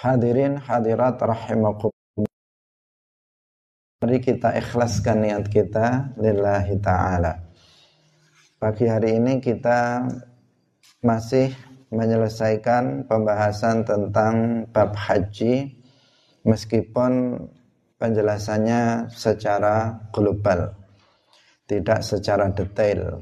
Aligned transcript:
Hadirin 0.00 0.56
hadirat 0.56 1.20
rahimakum 1.20 1.92
Mari 4.00 4.16
kita 4.24 4.56
ikhlaskan 4.56 5.28
niat 5.28 5.44
kita 5.52 6.16
lillahi 6.16 6.80
ta'ala. 6.80 7.36
Pagi 8.56 8.88
hari 8.88 9.20
ini 9.20 9.44
kita 9.44 10.08
masih 11.04 11.52
menyelesaikan 11.92 13.04
pembahasan 13.12 13.84
tentang 13.84 14.64
bab 14.72 14.96
haji 14.96 15.68
Meskipun 16.48 17.36
penjelasannya 18.00 19.12
secara 19.12 20.00
global 20.16 20.80
Tidak 21.68 22.00
secara 22.00 22.48
detail. 22.56 23.20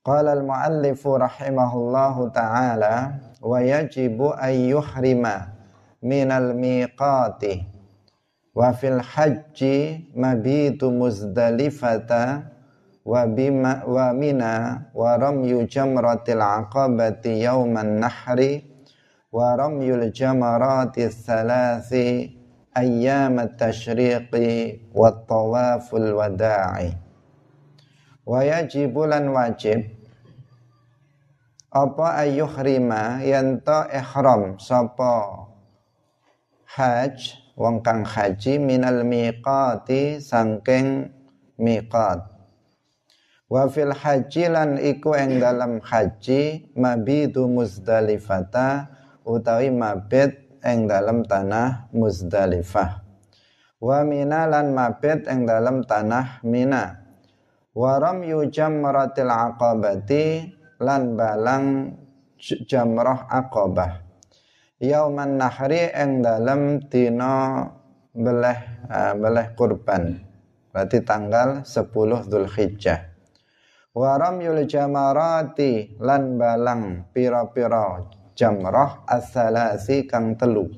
Qala 0.00 0.32
al-muallifu 0.32 1.20
rahimahullahu 1.20 2.32
ta'ala 2.32 3.27
wa 3.42 3.58
yajibu 3.62 4.34
ay 4.38 4.68
yuhrima 4.70 5.54
minal 6.02 6.54
miqati 6.54 7.66
wa 8.54 8.72
fil 8.74 8.98
hajji 9.00 10.10
mabitu 10.16 10.90
muzdalifata 10.90 12.50
wa 13.06 13.26
bima 13.26 13.82
wa 13.86 14.12
mina 14.12 14.84
wa 14.94 15.16
ramyu 15.16 15.64
jamratil 15.66 16.42
aqabati 16.42 17.40
yawman 17.42 18.02
nahri 18.02 18.66
wa 19.32 19.56
ramyul 19.56 20.10
jamarati 20.12 21.08
thalathi 21.08 22.34
ayyam 22.74 23.38
at-tashriqi 23.38 24.90
wa 24.94 25.10
tawaful 25.28 26.14
wada'i 26.18 26.92
wa 28.28 28.44
yajibu 28.44 29.06
lan 29.08 29.28
wajib 29.32 29.88
apa 31.68 32.24
rima 32.64 33.20
yanto 33.20 33.84
ihram? 33.92 34.56
Sapa 34.56 35.44
haj 36.64 37.36
wong 37.58 37.84
kang 37.84 38.04
haji 38.08 38.56
minal 38.56 39.04
miqati 39.04 40.22
sangking 40.22 41.12
miqat. 41.60 42.24
Wa 43.48 43.64
fil 43.68 43.96
haji 43.96 44.44
lan 44.52 44.76
iku 44.76 45.16
ing 45.16 45.40
dalam 45.40 45.80
haji 45.80 46.72
mabidu 46.76 47.48
muzdalifata 47.48 48.92
utawi 49.24 49.72
mabit 49.72 50.60
ing 50.64 50.84
dalam 50.84 51.24
tanah 51.24 51.88
muzdalifah. 51.92 53.04
Wa 53.80 54.04
mina 54.04 54.44
lan 54.44 54.76
mabit 54.76 55.24
ing 55.28 55.48
dalam 55.48 55.84
tanah 55.84 56.44
mina. 56.44 57.08
Wa 57.72 57.96
ramyu 57.96 58.50
jamratil 58.52 59.30
aqabati 59.30 60.57
lan 60.78 61.18
balang 61.18 61.94
jamrah 62.38 63.26
aqabah. 63.26 64.06
Yauman 64.78 65.42
nahri 65.42 65.90
eng 65.90 66.22
dalam 66.22 66.86
dina 66.86 67.66
beleh 68.14 68.86
uh, 68.86 69.14
beleh 69.18 69.46
kurban. 69.58 70.22
Berarti 70.70 71.02
tanggal 71.02 71.66
10 71.66 72.30
Zulhijjah. 72.30 73.00
Wa 73.90 74.14
ramyul 74.14 74.62
jamarati 74.70 75.98
lan 75.98 76.38
balang 76.38 77.10
pira-pira 77.10 78.06
jamrah 78.38 79.02
as-salasi 79.10 80.06
kang 80.06 80.38
telu. 80.38 80.70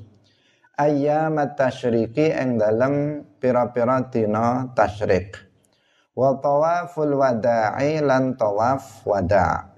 Ayyam 0.81 1.37
tasyriki 1.53 2.33
eng 2.33 2.57
dalam 2.57 3.21
pira-pira 3.37 4.01
dina 4.09 4.65
tasyrik. 4.73 5.37
Wa 6.17 6.41
tawaful 6.41 7.21
wada'i 7.21 8.01
lan 8.01 8.33
tawaf 8.33 9.05
wada' 9.05 9.70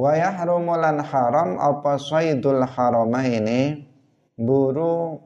Wa 0.00 0.16
yahrumu 0.16 0.80
lan 0.80 1.04
haram 1.04 1.60
apa 1.60 2.00
saydul 2.00 2.64
haramaini 2.64 3.84
buru 4.32 5.20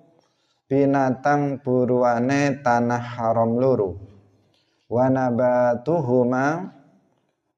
binatang 0.66 1.62
buruane 1.62 2.58
tanah 2.58 2.98
haram 2.98 3.54
luru. 3.54 3.94
Wa 4.90 5.06
nabatuhuma 5.06 6.74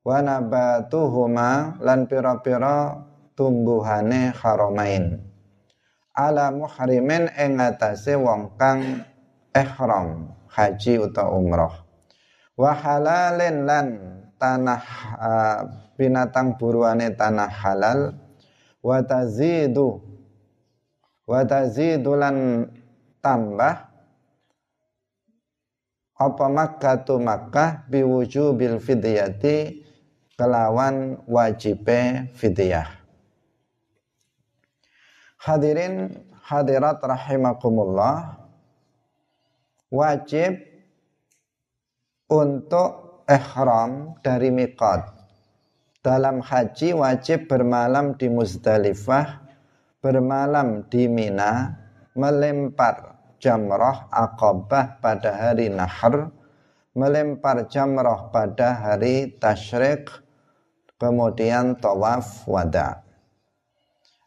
wa 0.05 0.17
nabatuhuma 0.21 1.81
lan 1.81 2.05
pira-pira 2.05 3.01
tumbuhane 3.33 4.37
haramain. 4.37 5.17
Ala 6.13 6.53
muhrimin 6.53 7.33
ing 7.33 7.57
atase 7.57 8.13
wong 8.21 8.61
kang 8.61 9.09
ihram 9.57 10.37
haji 10.53 11.01
utawa 11.01 11.33
umrah. 11.33 11.75
Wa 12.61 12.77
halalin 12.77 13.65
lan 13.65 13.87
tanah 14.37 14.83
uh, 15.17 15.59
binatang 15.97 16.57
buruane 16.61 17.13
tanah 17.13 17.49
halal 17.49 18.15
wa 18.85 18.99
tazidu 19.01 20.01
wa 21.27 21.43
tambah 23.21 23.75
apa 26.17 26.47
Makkah 26.49 26.97
tu 27.05 27.21
Makkah 27.21 27.85
biwujubil 27.93 28.81
fidyati 28.81 29.85
kelawan 30.37 31.21
wajibe 31.29 32.33
fidyah. 32.33 32.89
Hadirin 35.37 36.17
hadirat 36.41 37.05
rahimakumullah 37.05 38.41
wajib 39.93 40.57
untuk 42.27 43.06
ihram 43.27 44.15
dari 44.23 44.55
miqat 44.55 45.17
dalam 46.07 46.39
haji 46.39 46.95
wajib 46.95 47.51
bermalam 47.51 48.15
di 48.15 48.31
Muzdalifah, 48.31 49.43
bermalam 49.99 50.87
di 50.87 51.11
Mina, 51.11 51.75
melempar 52.15 53.19
jamrah 53.43 54.07
akobah 54.15 55.03
pada 55.03 55.35
hari 55.35 55.67
Nahr, 55.67 56.31
melempar 56.95 57.67
jamrah 57.67 58.31
pada 58.31 58.79
hari 58.79 59.35
Tashrik, 59.35 60.07
kemudian 60.95 61.75
tawaf 61.83 62.47
wada. 62.47 63.03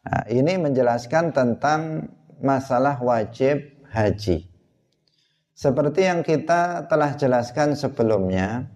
Nah, 0.04 0.28
ini 0.28 0.60
menjelaskan 0.60 1.32
tentang 1.32 2.12
masalah 2.44 3.00
wajib 3.00 3.72
haji. 3.88 4.52
Seperti 5.56 6.12
yang 6.12 6.28
kita 6.28 6.92
telah 6.92 7.16
jelaskan 7.16 7.80
sebelumnya, 7.80 8.68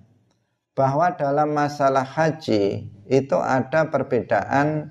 bahwa 0.73 1.13
dalam 1.13 1.53
masalah 1.53 2.06
haji 2.06 2.89
itu 3.06 3.38
ada 3.38 3.94
perbedaan 3.94 4.89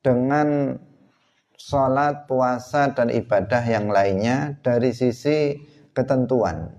dengan 0.00 0.80
sholat, 1.60 2.24
puasa, 2.24 2.96
dan 2.96 3.12
ibadah 3.12 3.60
yang 3.60 3.92
lainnya 3.92 4.56
dari 4.64 4.96
sisi 4.96 5.60
ketentuan. 5.92 6.72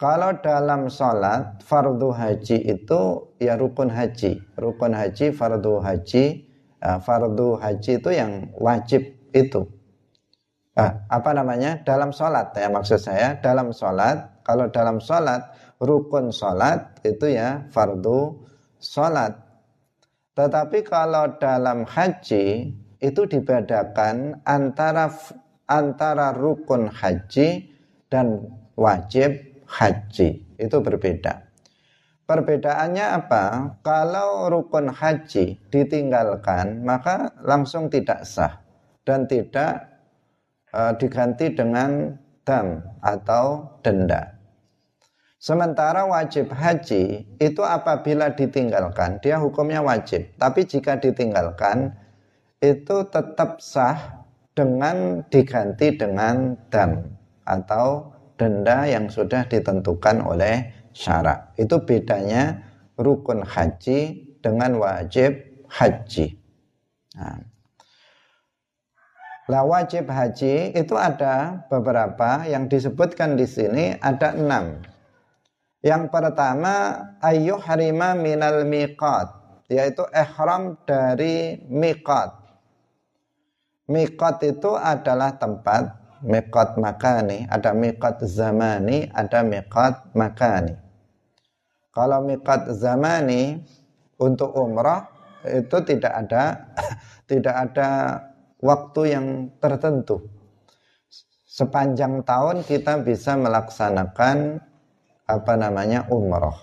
Kalau 0.00 0.32
dalam 0.40 0.88
sholat, 0.88 1.60
fardu 1.64 2.08
haji 2.12 2.56
itu 2.68 3.00
ya 3.36 3.56
rukun 3.56 3.92
haji. 3.92 4.40
Rukun 4.56 4.96
haji, 4.96 5.32
fardu 5.32 5.76
haji, 5.80 6.24
uh, 6.80 7.00
fardu 7.04 7.60
haji 7.60 8.00
itu 8.00 8.10
yang 8.12 8.48
wajib 8.56 9.12
itu. 9.36 9.68
Uh, 10.72 10.92
apa 11.04 11.36
namanya? 11.36 11.84
Dalam 11.84 12.16
sholat 12.16 12.56
ya 12.56 12.72
maksud 12.72 12.96
saya, 12.96 13.36
dalam 13.44 13.76
sholat, 13.76 14.40
kalau 14.40 14.72
dalam 14.72 15.04
sholat, 15.04 15.52
rukun 15.80 16.28
sholat 16.30 17.00
itu 17.02 17.32
ya 17.32 17.64
fardu 17.72 18.36
sholat. 18.78 19.34
Tetapi 20.36 20.86
kalau 20.86 21.36
dalam 21.40 21.88
haji 21.88 22.70
itu 23.00 23.22
dibedakan 23.26 24.44
antara 24.44 25.08
antara 25.66 26.36
rukun 26.36 26.86
haji 26.92 27.66
dan 28.12 28.46
wajib 28.76 29.36
haji 29.66 30.44
itu 30.60 30.76
berbeda. 30.78 31.48
Perbedaannya 32.28 33.06
apa? 33.10 33.44
Kalau 33.82 34.46
rukun 34.46 34.86
haji 34.86 35.58
ditinggalkan 35.66 36.86
maka 36.86 37.34
langsung 37.42 37.90
tidak 37.90 38.22
sah 38.22 38.62
dan 39.02 39.26
tidak 39.26 39.90
uh, 40.70 40.94
diganti 40.94 41.50
dengan 41.50 42.14
dam 42.46 42.86
atau 43.02 43.66
denda. 43.82 44.39
Sementara 45.40 46.04
wajib 46.04 46.52
haji 46.52 47.24
itu 47.40 47.62
apabila 47.64 48.28
ditinggalkan, 48.36 49.24
dia 49.24 49.40
hukumnya 49.40 49.80
wajib. 49.80 50.28
Tapi 50.36 50.68
jika 50.68 51.00
ditinggalkan, 51.00 51.96
itu 52.60 53.08
tetap 53.08 53.56
sah 53.64 54.20
dengan 54.52 55.24
diganti 55.32 55.96
dengan 55.96 56.60
dam 56.68 57.16
atau 57.48 58.12
denda 58.36 58.84
yang 58.84 59.08
sudah 59.08 59.48
ditentukan 59.48 60.20
oleh 60.20 60.76
syarak. 60.92 61.56
Itu 61.56 61.88
bedanya 61.88 62.60
rukun 63.00 63.40
haji 63.40 64.28
dengan 64.44 64.76
wajib 64.76 65.40
haji. 65.72 66.36
Nah. 67.16 67.40
Lah 69.48 69.64
wajib 69.64 70.04
haji 70.04 70.76
itu 70.76 70.94
ada 71.00 71.64
beberapa 71.72 72.44
yang 72.44 72.68
disebutkan 72.68 73.40
di 73.40 73.48
sini 73.48 73.96
ada 74.04 74.36
enam 74.36 74.78
yang 75.80 76.12
pertama 76.12 77.00
ayu 77.24 77.56
harima 77.56 78.12
minal 78.12 78.68
miqat 78.68 79.40
yaitu 79.70 80.02
ihram 80.10 80.74
dari 80.82 81.62
miqat. 81.70 82.34
Miqat 83.86 84.42
itu 84.42 84.74
adalah 84.74 85.38
tempat 85.38 85.94
miqat 86.26 86.76
makani, 86.76 87.46
ada 87.46 87.70
miqat 87.70 88.22
zamani, 88.26 89.06
ada 89.14 89.46
miqat 89.46 90.10
makani. 90.12 90.74
Kalau 91.94 92.22
miqat 92.26 92.70
zamani 92.74 93.62
untuk 94.18 94.52
umrah 94.58 95.06
itu 95.46 95.76
tidak 95.86 96.12
ada 96.26 96.70
tidak 97.30 97.56
ada 97.70 97.88
waktu 98.58 99.00
yang 99.16 99.26
tertentu. 99.62 100.28
Sepanjang 101.50 102.22
tahun 102.22 102.62
kita 102.62 103.02
bisa 103.02 103.34
melaksanakan 103.34 104.62
apa 105.38 105.54
namanya 105.54 106.10
umrah. 106.10 106.56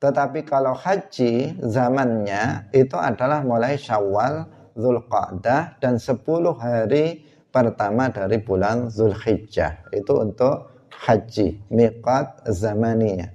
Tetapi 0.00 0.48
kalau 0.48 0.72
haji 0.72 1.60
zamannya 1.60 2.72
itu 2.72 2.96
adalah 2.96 3.44
mulai 3.44 3.76
Syawal, 3.76 4.48
Zulqa'dah 4.72 5.76
dan 5.82 6.00
10 6.00 6.24
hari 6.56 7.26
pertama 7.52 8.08
dari 8.08 8.40
bulan 8.40 8.88
Zulhijjah. 8.88 9.92
Itu 9.92 10.24
untuk 10.24 10.72
haji, 10.88 11.68
miqat 11.68 12.48
zamaninya. 12.48 13.28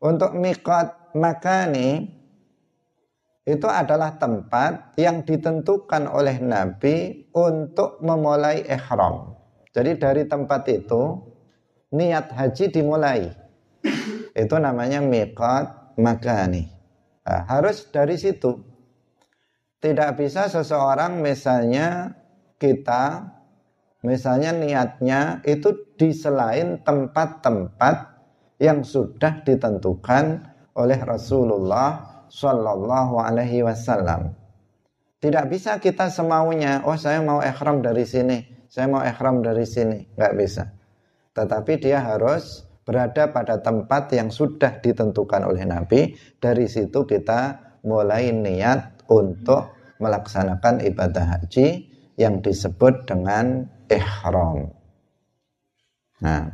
Untuk 0.00 0.34
miqat 0.34 1.14
makani 1.14 2.18
itu 3.46 3.66
adalah 3.66 4.16
tempat 4.16 4.94
yang 4.98 5.22
ditentukan 5.22 6.08
oleh 6.08 6.38
Nabi 6.40 7.28
untuk 7.34 7.98
memulai 8.02 8.62
ihram. 8.66 9.38
Jadi 9.70 9.96
dari 9.98 10.22
tempat 10.26 10.66
itu 10.66 11.30
niat 11.94 12.30
haji 12.30 12.64
dimulai. 12.70 13.39
Itu 14.36 14.56
namanya 14.56 15.00
miqat 15.02 15.96
makani. 15.98 16.70
Nah, 17.26 17.44
harus 17.46 17.86
dari 17.88 18.16
situ. 18.16 18.58
Tidak 19.80 20.10
bisa 20.16 20.48
seseorang 20.52 21.24
misalnya 21.24 22.12
kita 22.60 23.32
misalnya 24.04 24.52
niatnya 24.52 25.40
itu 25.44 25.96
di 25.96 26.12
selain 26.12 26.80
tempat-tempat 26.84 27.96
yang 28.60 28.84
sudah 28.84 29.40
ditentukan 29.40 30.24
oleh 30.76 31.00
Rasulullah 31.00 32.24
Shallallahu 32.28 33.16
Alaihi 33.20 33.64
Wasallam. 33.64 34.36
Tidak 35.20 35.44
bisa 35.52 35.76
kita 35.76 36.08
semaunya, 36.08 36.80
oh 36.84 36.96
saya 36.96 37.20
mau 37.20 37.44
ikhram 37.44 37.84
dari 37.84 38.08
sini, 38.08 38.40
saya 38.72 38.88
mau 38.88 39.04
ikhram 39.04 39.44
dari 39.44 39.68
sini, 39.68 40.16
nggak 40.16 40.34
bisa. 40.36 40.64
Tetapi 41.36 41.72
dia 41.76 42.00
harus 42.00 42.64
berada 42.90 43.30
pada 43.30 43.62
tempat 43.62 44.10
yang 44.10 44.34
sudah 44.34 44.82
ditentukan 44.82 45.46
oleh 45.46 45.62
Nabi. 45.62 46.18
Dari 46.42 46.66
situ 46.66 47.06
kita 47.06 47.70
mulai 47.86 48.34
niat 48.34 49.06
untuk 49.06 49.78
melaksanakan 50.02 50.82
ibadah 50.82 51.38
haji 51.38 51.86
yang 52.18 52.42
disebut 52.42 53.06
dengan 53.06 53.70
ihram. 53.86 54.74
Nah, 56.18 56.50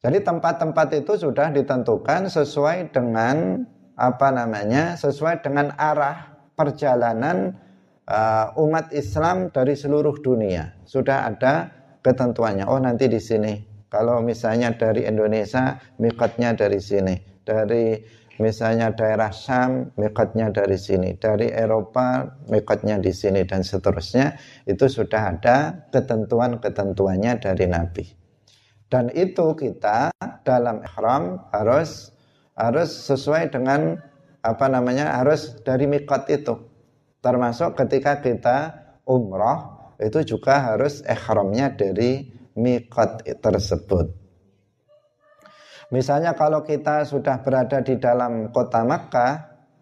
jadi 0.00 0.24
tempat-tempat 0.24 0.96
itu 0.96 1.28
sudah 1.28 1.52
ditentukan 1.52 2.32
sesuai 2.32 2.96
dengan 2.96 3.68
apa 3.96 4.28
namanya 4.28 4.96
sesuai 4.96 5.40
dengan 5.40 5.72
arah 5.76 6.36
perjalanan 6.52 7.56
uh, 8.04 8.52
umat 8.60 8.92
Islam 8.92 9.48
dari 9.48 9.72
seluruh 9.72 10.20
dunia 10.20 10.76
sudah 10.84 11.24
ada 11.32 11.72
ketentuannya 12.04 12.68
oh 12.68 12.76
nanti 12.76 13.08
di 13.08 13.16
sini 13.16 13.75
kalau 13.96 14.20
misalnya 14.20 14.76
dari 14.76 15.08
Indonesia 15.08 15.80
mikatnya 15.96 16.52
dari 16.52 16.76
sini. 16.76 17.16
Dari 17.48 17.96
misalnya 18.36 18.92
daerah 18.92 19.32
Syam 19.32 19.96
mikatnya 19.96 20.52
dari 20.52 20.76
sini. 20.76 21.16
Dari 21.16 21.48
Eropa 21.48 22.28
mikatnya 22.52 23.00
di 23.00 23.08
sini. 23.16 23.48
Dan 23.48 23.64
seterusnya 23.64 24.36
itu 24.68 24.84
sudah 24.84 25.32
ada 25.32 25.88
ketentuan-ketentuannya 25.88 27.40
dari 27.40 27.64
Nabi. 27.64 28.04
Dan 28.92 29.08
itu 29.16 29.56
kita 29.56 30.12
dalam 30.44 30.84
ihram 30.84 31.48
harus 31.56 32.12
harus 32.52 32.92
sesuai 33.08 33.48
dengan 33.48 33.96
apa 34.44 34.66
namanya 34.68 35.24
harus 35.24 35.56
dari 35.64 35.88
mikot 35.88 36.28
itu. 36.28 36.52
Termasuk 37.24 37.80
ketika 37.80 38.20
kita 38.20 38.58
umroh 39.08 39.88
itu 39.96 40.36
juga 40.36 40.60
harus 40.60 41.00
ihramnya 41.08 41.72
dari 41.72 42.35
mikot 42.56 43.22
tersebut 43.22 44.10
misalnya 45.92 46.34
kalau 46.34 46.64
kita 46.66 47.06
sudah 47.06 47.44
berada 47.44 47.84
di 47.84 48.00
dalam 48.00 48.50
kota 48.50 48.82
Makkah 48.82 49.32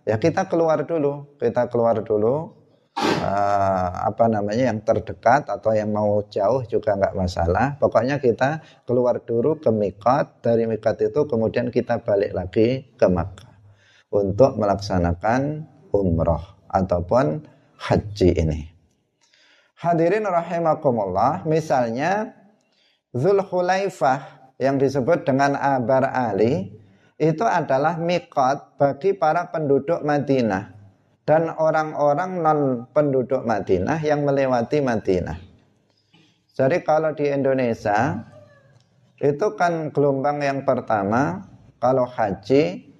ya 0.05 0.21
kita 0.21 0.51
keluar 0.51 0.85
dulu 0.85 1.39
kita 1.41 1.71
keluar 1.73 2.03
dulu 2.05 2.65
uh, 2.99 3.89
apa 4.07 4.25
namanya 4.31 4.71
yang 4.71 4.81
terdekat 4.87 5.51
atau 5.51 5.75
yang 5.75 5.91
mau 5.91 6.23
jauh 6.31 6.63
juga 6.67 6.95
nggak 6.95 7.17
masalah. 7.19 7.75
Pokoknya 7.79 8.23
kita 8.23 8.63
keluar 8.87 9.23
dulu 9.23 9.59
ke 9.59 9.71
Mikot, 9.75 10.45
dari 10.45 10.69
Mikot 10.71 10.99
itu 11.03 11.27
kemudian 11.27 11.75
kita 11.75 12.01
balik 12.03 12.33
lagi 12.35 12.95
ke 12.95 13.07
Makkah 13.11 13.55
untuk 14.15 14.55
melaksanakan 14.55 15.67
umroh 15.91 16.43
ataupun 16.71 17.43
haji 17.79 18.31
ini. 18.39 18.61
Hadirin 19.75 20.25
rahimakumullah, 20.25 21.45
misalnya 21.45 22.33
Zulhulaifah 23.15 24.51
yang 24.59 24.75
disebut 24.83 25.23
dengan 25.23 25.55
Abar 25.55 26.11
Ali 26.11 26.75
itu 27.15 27.47
adalah 27.47 27.95
mikot 27.95 28.75
bagi 28.75 29.15
para 29.15 29.55
penduduk 29.55 30.03
Madinah 30.03 30.75
dan 31.23 31.47
orang-orang 31.55 32.43
non 32.43 32.61
penduduk 32.91 33.47
Madinah 33.47 34.03
yang 34.03 34.27
melewati 34.27 34.83
Madinah. 34.83 35.39
Jadi 36.59 36.83
kalau 36.83 37.15
di 37.15 37.31
Indonesia 37.31 38.19
itu 39.23 39.47
kan 39.55 39.95
gelombang 39.95 40.43
yang 40.43 40.67
pertama 40.67 41.47
kalau 41.79 42.07
haji 42.11 42.91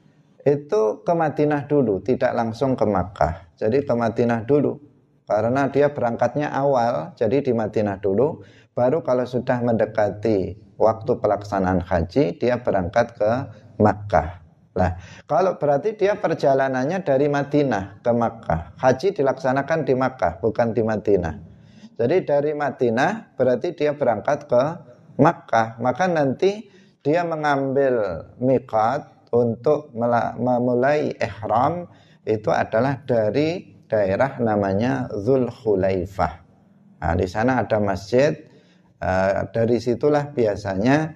itu 0.45 0.83
ke 1.03 1.13
Madinah 1.17 1.67
dulu, 1.67 2.05
tidak 2.05 2.37
langsung 2.37 2.79
ke 2.79 2.87
Makkah. 2.87 3.51
Jadi 3.59 3.83
ke 3.83 3.95
Madinah 3.97 4.47
dulu 4.47 4.79
karena 5.25 5.73
dia 5.73 5.89
berangkatnya 5.89 6.53
awal, 6.53 7.17
jadi 7.17 7.41
di 7.41 7.53
Madinah 7.57 7.97
dulu. 7.97 8.45
Baru 8.75 9.07
kalau 9.07 9.23
sudah 9.23 9.63
mendekati 9.63 10.59
waktu 10.83 11.13
pelaksanaan 11.23 11.79
haji, 11.79 12.35
dia 12.43 12.59
berangkat 12.59 13.15
ke 13.15 13.31
Makkah. 13.79 14.43
Nah, 14.75 14.99
kalau 15.31 15.55
berarti 15.55 15.95
dia 15.95 16.19
perjalanannya 16.19 17.07
dari 17.07 17.31
Madinah 17.31 18.03
ke 18.03 18.11
Makkah. 18.11 18.75
Haji 18.75 19.15
dilaksanakan 19.15 19.87
di 19.87 19.95
Makkah, 19.95 20.43
bukan 20.43 20.75
di 20.75 20.83
Madinah. 20.83 21.35
Jadi 21.95 22.27
dari 22.27 22.53
Madinah 22.59 23.39
berarti 23.39 23.71
dia 23.79 23.95
berangkat 23.95 24.51
ke 24.51 24.65
Makkah. 25.23 25.79
Maka 25.79 26.11
nanti 26.11 26.67
dia 27.07 27.23
mengambil 27.23 28.27
miqat 28.43 29.31
untuk 29.31 29.95
memulai 30.35 31.15
ihram 31.23 31.87
itu 32.27 32.51
adalah 32.51 32.99
dari 33.07 33.79
daerah 33.87 34.43
namanya 34.43 35.07
Zulhulaifah. 35.15 36.35
Nah, 36.99 37.15
di 37.15 37.31
sana 37.31 37.63
ada 37.63 37.79
masjid. 37.79 38.35
Uh, 39.05 39.45
dari 39.53 39.77
situlah 39.77 40.33
biasanya 40.33 41.13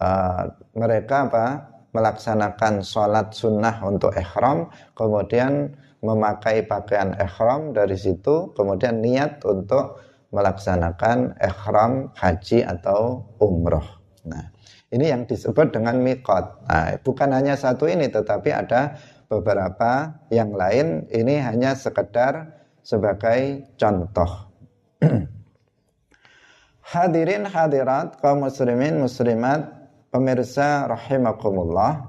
uh, 0.00 0.48
mereka 0.72 1.28
apa 1.28 1.46
melaksanakan 1.92 2.80
sholat 2.80 3.36
sunnah 3.36 3.84
untuk 3.84 4.16
ihram, 4.16 4.72
kemudian 4.96 5.76
memakai 6.00 6.64
pakaian 6.64 7.12
ihram 7.20 7.76
dari 7.76 8.00
situ, 8.00 8.56
kemudian 8.56 9.04
niat 9.04 9.44
untuk 9.44 10.00
melaksanakan 10.32 11.36
ihram 11.36 12.12
haji 12.16 12.64
atau 12.64 13.28
umroh. 13.40 13.84
Nah, 14.28 14.48
ini 14.88 15.12
yang 15.12 15.28
disebut 15.28 15.72
dengan 15.72 16.00
mikot. 16.00 16.64
Nah, 16.64 16.96
bukan 17.00 17.28
hanya 17.32 17.60
satu 17.60 17.88
ini, 17.88 18.08
tetapi 18.08 18.52
ada 18.52 18.96
beberapa 19.28 20.16
yang 20.32 20.52
lain. 20.52 21.08
Ini 21.12 21.44
hanya 21.44 21.76
sekedar 21.76 22.56
sebagai 22.80 23.68
contoh. 23.76 24.48
Hadirin 26.88 27.44
hadirat 27.44 28.16
kaum 28.16 28.48
muslimin 28.48 28.96
muslimat 28.96 29.60
pemirsa 30.08 30.88
rahimakumullah. 30.88 32.00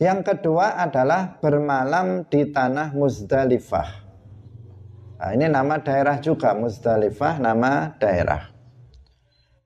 Yang 0.00 0.32
kedua 0.32 0.80
adalah 0.80 1.36
bermalam 1.36 2.24
di 2.24 2.48
tanah 2.48 2.96
Muzdalifah. 2.96 3.88
Nah, 5.20 5.30
ini 5.36 5.44
nama 5.44 5.76
daerah 5.84 6.24
juga 6.24 6.56
Muzdalifah 6.56 7.36
nama 7.36 7.92
daerah. 8.00 8.48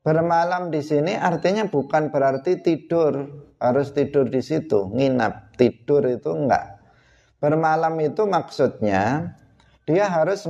Bermalam 0.02 0.74
di 0.74 0.82
sini 0.82 1.14
artinya 1.14 1.70
bukan 1.70 2.10
berarti 2.10 2.58
tidur, 2.58 3.30
harus 3.62 3.94
tidur 3.94 4.26
di 4.26 4.42
situ, 4.42 4.90
nginap, 4.90 5.54
tidur 5.54 6.02
itu 6.10 6.34
enggak. 6.34 6.82
Bermalam 7.38 7.94
itu 8.02 8.26
maksudnya 8.26 9.38
dia 9.86 10.10
harus 10.10 10.42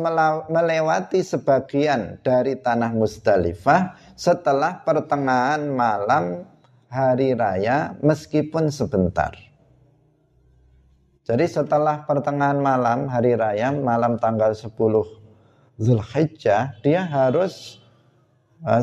melewati 0.48 1.20
sebagian 1.20 2.16
dari 2.24 2.56
tanah 2.56 2.96
Musdalifah 2.96 3.92
setelah 4.16 4.80
pertengahan 4.80 5.60
malam 5.68 6.48
hari 6.88 7.36
raya 7.36 7.92
meskipun 8.00 8.72
sebentar. 8.72 9.36
Jadi 11.28 11.44
setelah 11.52 12.08
pertengahan 12.08 12.56
malam 12.56 13.12
hari 13.12 13.36
raya 13.36 13.76
malam 13.76 14.16
tanggal 14.16 14.56
10 14.56 14.72
Zulhijjah 15.76 16.80
dia 16.80 17.04
harus 17.04 17.76
uh, 18.64 18.80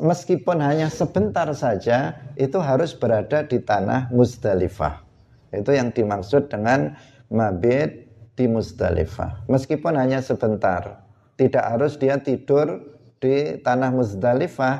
meskipun 0.00 0.64
hanya 0.64 0.88
sebentar 0.88 1.50
saja 1.52 2.24
itu 2.40 2.56
harus 2.56 2.96
berada 2.96 3.44
di 3.44 3.60
tanah 3.60 4.08
Muzdalifah. 4.08 5.04
Itu 5.52 5.76
yang 5.76 5.92
dimaksud 5.92 6.48
dengan 6.48 6.96
mabit 7.28 8.03
di 8.34 8.50
Muzdalifah. 8.50 9.46
Meskipun 9.46 9.94
hanya 9.94 10.18
sebentar, 10.22 11.06
tidak 11.38 11.64
harus 11.64 11.98
dia 11.98 12.18
tidur 12.18 12.82
di 13.22 13.58
tanah 13.62 13.90
Muzdalifah, 13.94 14.76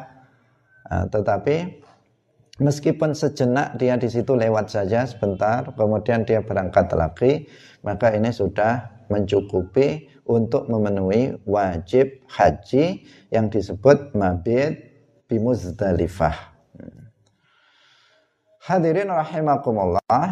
nah, 0.91 1.05
tetapi 1.11 1.83
meskipun 2.61 3.15
sejenak 3.15 3.79
dia 3.79 3.99
di 3.99 4.11
situ 4.11 4.35
lewat 4.35 4.71
saja 4.71 5.07
sebentar, 5.07 5.71
kemudian 5.75 6.27
dia 6.27 6.43
berangkat 6.43 6.91
lagi, 6.95 7.47
maka 7.83 8.15
ini 8.15 8.31
sudah 8.31 9.07
mencukupi 9.11 10.11
untuk 10.25 10.67
memenuhi 10.73 11.37
wajib 11.45 12.25
haji 12.31 13.05
yang 13.29 13.53
disebut 13.53 14.17
mabit 14.17 14.81
bi 15.29 15.37
Muzdalifah. 15.39 16.55
Hadirin 18.65 19.13
rahimakumullah. 19.13 20.25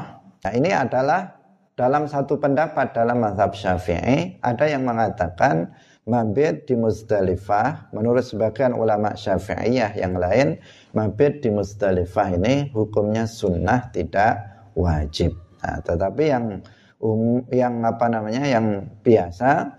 Nah, 0.42 0.52
ini 0.56 0.72
adalah 0.72 1.41
dalam 1.82 2.06
satu 2.06 2.38
pendapat 2.38 2.94
dalam 2.94 3.18
mazhab 3.18 3.58
Syafi'i 3.58 4.38
ada 4.38 4.70
yang 4.70 4.86
mengatakan 4.86 5.74
mabit 6.06 6.70
di 6.70 6.78
Muzdalifah 6.78 7.90
menurut 7.90 8.22
sebagian 8.22 8.70
ulama 8.70 9.18
Syafi'iyah 9.18 9.90
yang 9.98 10.14
lain 10.14 10.62
mabit 10.94 11.42
di 11.42 11.50
Muzdalifah 11.50 12.38
ini 12.38 12.70
hukumnya 12.70 13.26
sunnah 13.26 13.90
tidak 13.90 14.46
wajib. 14.78 15.34
Nah, 15.58 15.82
tetapi 15.82 16.24
yang 16.30 16.62
um, 17.02 17.42
yang 17.50 17.82
apa 17.82 18.06
namanya 18.06 18.46
yang 18.46 18.86
biasa 19.02 19.74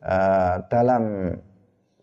uh, 0.00 0.64
dalam 0.72 1.36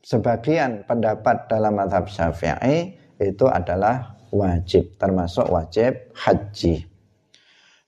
sebagian 0.06 0.86
pendapat 0.86 1.50
dalam 1.50 1.82
madhab 1.82 2.06
syafi'i 2.06 2.94
itu 3.18 3.46
adalah 3.50 4.22
wajib 4.30 4.86
termasuk 5.02 5.50
wajib 5.50 5.98
haji 6.14 6.91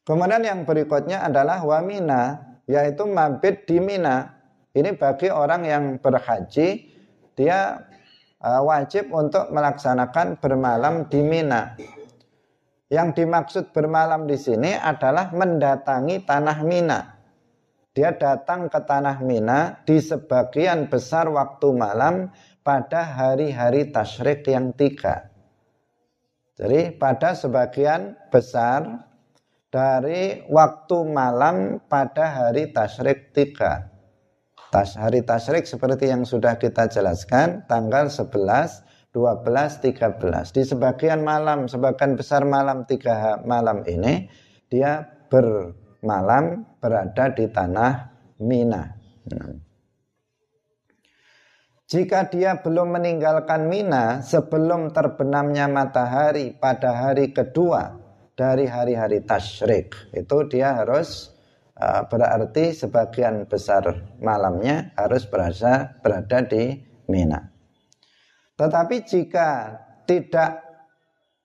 kemudian 0.04 0.44
yang 0.44 0.62
berikutnya 0.68 1.24
adalah 1.24 1.64
wamina 1.64 2.56
yaitu 2.68 3.04
mabit 3.08 3.68
di 3.68 3.80
Mina 3.80 4.32
ini 4.72 4.96
bagi 4.96 5.28
orang 5.32 5.68
yang 5.68 5.84
berhaji 6.00 6.92
dia 7.36 7.84
uh, 8.40 8.62
wajib 8.64 9.10
untuk 9.12 9.52
melaksanakan 9.52 10.40
bermalam 10.40 11.08
di 11.08 11.20
Mina 11.20 11.76
yang 12.94 13.10
dimaksud 13.10 13.74
bermalam 13.74 14.30
di 14.30 14.38
sini 14.38 14.78
adalah 14.78 15.34
mendatangi 15.34 16.22
tanah 16.30 16.58
Mina. 16.62 17.00
Dia 17.94 18.14
datang 18.14 18.70
ke 18.70 18.80
tanah 18.86 19.18
Mina 19.26 19.82
di 19.82 19.98
sebagian 19.98 20.86
besar 20.94 21.26
waktu 21.26 21.74
malam 21.74 22.30
pada 22.62 23.02
hari-hari 23.02 23.90
tasyrik 23.90 24.46
yang 24.46 24.78
tiga. 24.78 25.34
Jadi 26.54 26.94
pada 26.94 27.34
sebagian 27.34 28.14
besar 28.30 29.10
dari 29.74 30.46
waktu 30.54 30.98
malam 31.10 31.82
pada 31.90 32.30
hari 32.30 32.70
tasyrik 32.70 33.34
tiga. 33.34 33.90
Tas, 34.70 34.94
hari 34.94 35.26
tasyrik 35.26 35.66
seperti 35.66 36.14
yang 36.14 36.30
sudah 36.30 36.62
kita 36.62 36.86
jelaskan 36.94 37.66
tanggal 37.66 38.06
11 38.06 38.86
12, 39.14 39.82
13. 39.82 40.54
Di 40.58 40.66
sebagian 40.66 41.22
malam, 41.22 41.70
sebagian 41.70 42.18
besar 42.18 42.50
malam 42.50 42.90
tiga 42.90 43.42
malam 43.46 43.86
ini, 43.86 44.26
dia 44.70 45.06
bermalam 45.30 46.66
berada 46.82 47.30
di 47.30 47.46
tanah 47.46 48.10
Mina. 48.42 48.90
Nah. 49.30 49.54
Jika 51.86 52.26
dia 52.34 52.58
belum 52.58 52.98
meninggalkan 52.98 53.70
Mina 53.70 54.26
sebelum 54.26 54.90
terbenamnya 54.90 55.70
matahari 55.70 56.58
pada 56.58 57.06
hari 57.06 57.30
kedua 57.30 58.03
dari 58.34 58.66
hari-hari 58.66 59.22
tasyrik, 59.22 59.94
itu 60.14 60.38
dia 60.50 60.74
harus 60.82 61.34
uh, 61.78 62.06
berarti 62.10 62.74
sebagian 62.74 63.46
besar 63.46 64.16
malamnya 64.18 64.94
harus 64.98 65.30
berasa 65.30 66.02
berada 66.02 66.42
di 66.46 66.82
Mina. 67.10 67.54
Tetapi 68.58 68.96
jika 69.06 69.78
tidak 70.10 70.62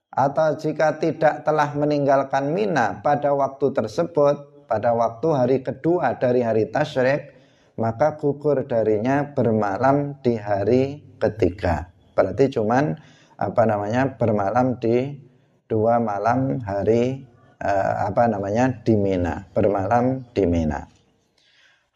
atau 0.09 0.57
jika 0.57 0.97
tidak 0.97 1.45
telah 1.45 1.71
meninggalkan 1.77 2.51
Mina 2.51 3.05
pada 3.05 3.37
waktu 3.37 3.71
tersebut, 3.71 4.67
pada 4.67 4.97
waktu 4.97 5.29
hari 5.33 5.57
kedua 5.61 6.17
dari 6.17 6.41
hari 6.41 6.69
tasyrik, 6.73 7.37
maka 7.79 8.19
gugur 8.19 8.65
darinya 8.67 9.33
bermalam 9.37 10.19
di 10.25 10.35
hari 10.35 11.05
ketiga. 11.21 11.93
Berarti 12.17 12.51
cuman 12.51 12.99
apa 13.39 13.63
namanya 13.63 14.19
bermalam 14.19 14.83
di 14.83 15.28
dua 15.69 16.01
malam 16.01 16.59
hari 16.65 17.29
eh, 17.61 17.95
apa 18.09 18.25
namanya 18.27 18.73
di 18.83 18.97
Mina, 18.97 19.45
bermalam 19.53 20.25
di 20.33 20.49
Mina. 20.49 20.89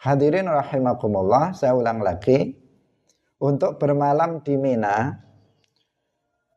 Hadirin 0.03 0.47
rahimakumullah, 0.47 1.57
saya 1.57 1.73
ulang 1.73 2.05
lagi, 2.05 2.53
untuk 3.41 3.81
bermalam 3.81 4.45
di 4.45 4.55
Mina. 4.61 5.19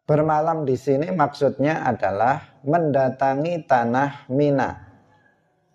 Bermalam 0.06 0.70
di 0.70 0.78
sini 0.78 1.10
maksudnya 1.10 1.82
adalah 1.82 2.62
mendatangi 2.62 3.66
tanah 3.66 4.30
Mina. 4.30 4.70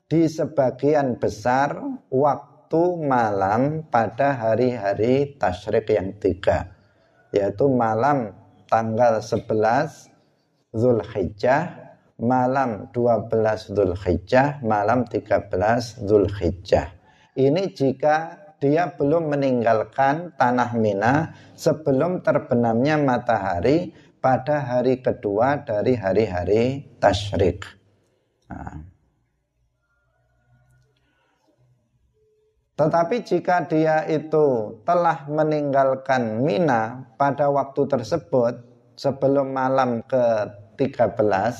Di 0.07 0.27
sebagian 0.27 1.19
besar 1.19 1.79
waktu 2.11 2.83
malam 2.99 3.87
pada 3.91 4.35
hari-hari 4.35 5.39
tasyrik 5.39 5.91
yang 5.91 6.15
tiga. 6.19 6.75
Yaitu 7.31 7.71
malam 7.71 8.35
tanggal 8.67 9.23
11 9.23 10.10
Zulhijjah, 10.71 11.75
malam 12.23 12.87
12 12.95 13.75
Zulhijjah, 13.75 14.63
malam 14.63 15.03
13 15.03 15.51
Zulhijjah. 16.07 16.95
Ini 17.35 17.75
jika 17.75 18.39
dia 18.61 18.93
belum 18.95 19.33
meninggalkan 19.33 20.37
tanah 20.37 20.71
Mina 20.77 21.35
sebelum 21.57 22.21
terbenamnya 22.23 23.01
matahari 23.01 23.91
pada 24.21 24.61
hari 24.61 25.01
kedua 25.01 25.65
dari 25.65 25.97
hari-hari 25.97 26.85
tasyrik. 27.01 27.65
Nah. 28.53 28.85
Tetapi 32.77 33.17
jika 33.25 33.65
dia 33.69 34.05
itu 34.09 34.79
telah 34.85 35.25
meninggalkan 35.29 36.45
Mina 36.45 37.13
pada 37.17 37.49
waktu 37.49 37.85
tersebut 37.89 38.55
sebelum 38.97 39.57
malam 39.57 40.05
ke-13 40.89 41.57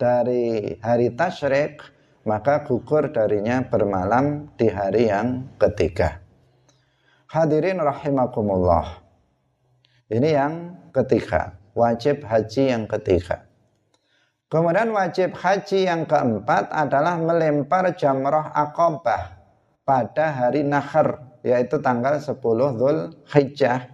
dari 0.00 0.72
hari 0.80 1.12
tasyrik, 1.12 1.84
maka 2.24 2.64
gugur 2.64 3.12
darinya 3.12 3.60
bermalam 3.68 4.48
di 4.56 4.72
hari 4.72 5.12
yang 5.12 5.44
ketiga. 5.60 6.24
Hadirin 7.28 7.82
rahimakumullah. 7.82 9.04
Ini 10.08 10.28
yang 10.32 10.54
ketiga, 10.94 11.56
wajib 11.76 12.24
haji 12.24 12.72
yang 12.72 12.88
ketiga. 12.88 13.44
Kemudian 14.48 14.94
wajib 14.94 15.34
haji 15.34 15.88
yang 15.90 16.06
keempat 16.06 16.70
adalah 16.70 17.18
melempar 17.18 17.90
jamrah 17.98 18.54
akobah 18.54 19.34
pada 19.82 20.30
hari 20.30 20.62
nahar, 20.62 21.40
yaitu 21.42 21.82
tanggal 21.82 22.22
10 22.22 22.38
Dhul 22.78 22.98
Hijjah. 23.34 23.90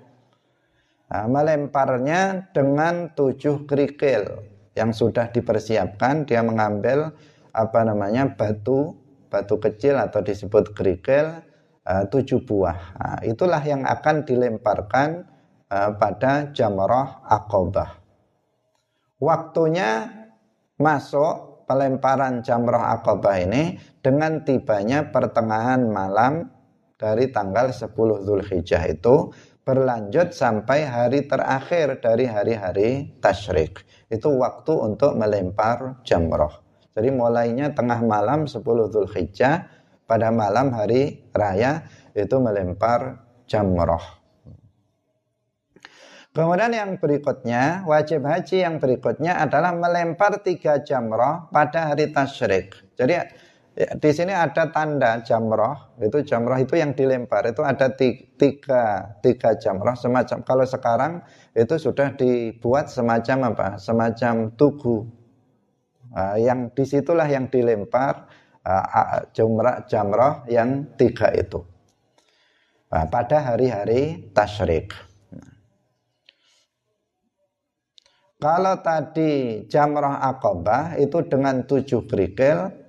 Nah, 1.11 1.27
melemparnya 1.27 2.53
dengan 2.55 3.11
tujuh 3.17 3.67
kerikil 3.67 4.47
yang 4.75 4.95
sudah 4.95 5.31
dipersiapkan. 5.31 6.27
Dia 6.27 6.43
mengambil 6.43 7.15
apa 7.51 7.81
namanya 7.83 8.31
batu, 8.35 8.95
batu 9.31 9.59
kecil 9.59 9.99
atau 9.99 10.23
disebut 10.23 10.75
kerikil 10.75 11.43
uh, 11.87 12.05
tujuh 12.07 12.43
buah. 12.47 12.79
Nah, 12.99 13.19
itulah 13.27 13.63
yang 13.63 13.83
akan 13.87 14.23
dilemparkan 14.27 15.27
uh, 15.71 15.91
pada 15.99 16.51
jamrah 16.55 17.23
akobah. 17.27 17.99
Waktunya 19.21 20.09
masuk 20.81 21.69
pelemparan 21.69 22.41
jamrah 22.41 22.99
akobah 22.99 23.37
ini 23.39 23.77
dengan 24.01 24.43
tibanya 24.43 25.13
pertengahan 25.13 25.87
malam 25.87 26.49
dari 26.97 27.33
tanggal 27.33 27.73
10 27.73 27.95
Zulhijjah 28.27 28.85
itu 28.89 29.33
berlanjut 29.65 30.33
sampai 30.33 30.89
hari 30.89 31.29
terakhir 31.29 32.01
dari 32.01 32.25
hari-hari 32.27 33.15
tasyrik. 33.21 33.85
Itu 34.09 34.35
waktu 34.41 34.73
untuk 34.75 35.15
melempar 35.15 36.01
jamrah. 36.03 36.61
Jadi 36.91 37.09
mulainya 37.15 37.71
tengah 37.71 38.03
malam 38.03 38.51
10 38.51 38.61
Zulhijjah 38.91 39.71
pada 40.11 40.35
malam 40.35 40.75
hari 40.75 41.23
raya 41.31 41.87
itu 42.19 42.37
melempar 42.43 43.23
jamroh. 43.47 44.21
Kemudian 46.31 46.71
yang 46.71 46.95
berikutnya, 46.95 47.83
wajib 47.91 48.23
haji 48.23 48.63
yang 48.63 48.79
berikutnya 48.79 49.43
adalah 49.43 49.75
melempar 49.75 50.39
tiga 50.47 50.79
jamroh 50.79 51.51
pada 51.51 51.91
hari 51.91 52.15
tasyrik. 52.15 52.75
Jadi 52.95 53.19
Ya, 53.79 53.95
di 53.95 54.11
sini 54.11 54.35
ada 54.35 54.75
tanda 54.75 55.23
jamroh, 55.23 55.95
itu 56.03 56.27
jamroh 56.27 56.59
itu 56.59 56.75
yang 56.75 56.91
dilempar, 56.91 57.47
itu 57.55 57.63
ada 57.63 57.87
tiga, 57.95 59.15
tiga 59.23 59.51
jamroh 59.63 59.95
semacam. 59.95 60.43
Kalau 60.43 60.67
sekarang 60.67 61.13
itu 61.55 61.79
sudah 61.79 62.19
dibuat 62.19 62.91
semacam 62.91 63.55
apa? 63.55 63.69
Semacam 63.79 64.51
tugu. 64.59 65.07
Uh, 66.11 66.35
yang 66.43 66.75
di 66.75 66.83
situlah 66.83 67.31
yang 67.31 67.47
dilempar 67.47 68.27
uh, 68.67 69.31
jumrah 69.31 69.87
jamroh 69.87 70.43
yang 70.51 70.91
tiga 70.99 71.31
itu. 71.31 71.63
Pada 72.91 73.55
hari-hari 73.55 74.35
tasyrik. 74.35 74.91
Kalau 78.43 78.83
tadi 78.83 79.63
jamroh 79.71 80.19
akobah 80.19 80.99
itu 80.99 81.23
dengan 81.31 81.63
tujuh 81.71 82.11
kerikil, 82.11 82.80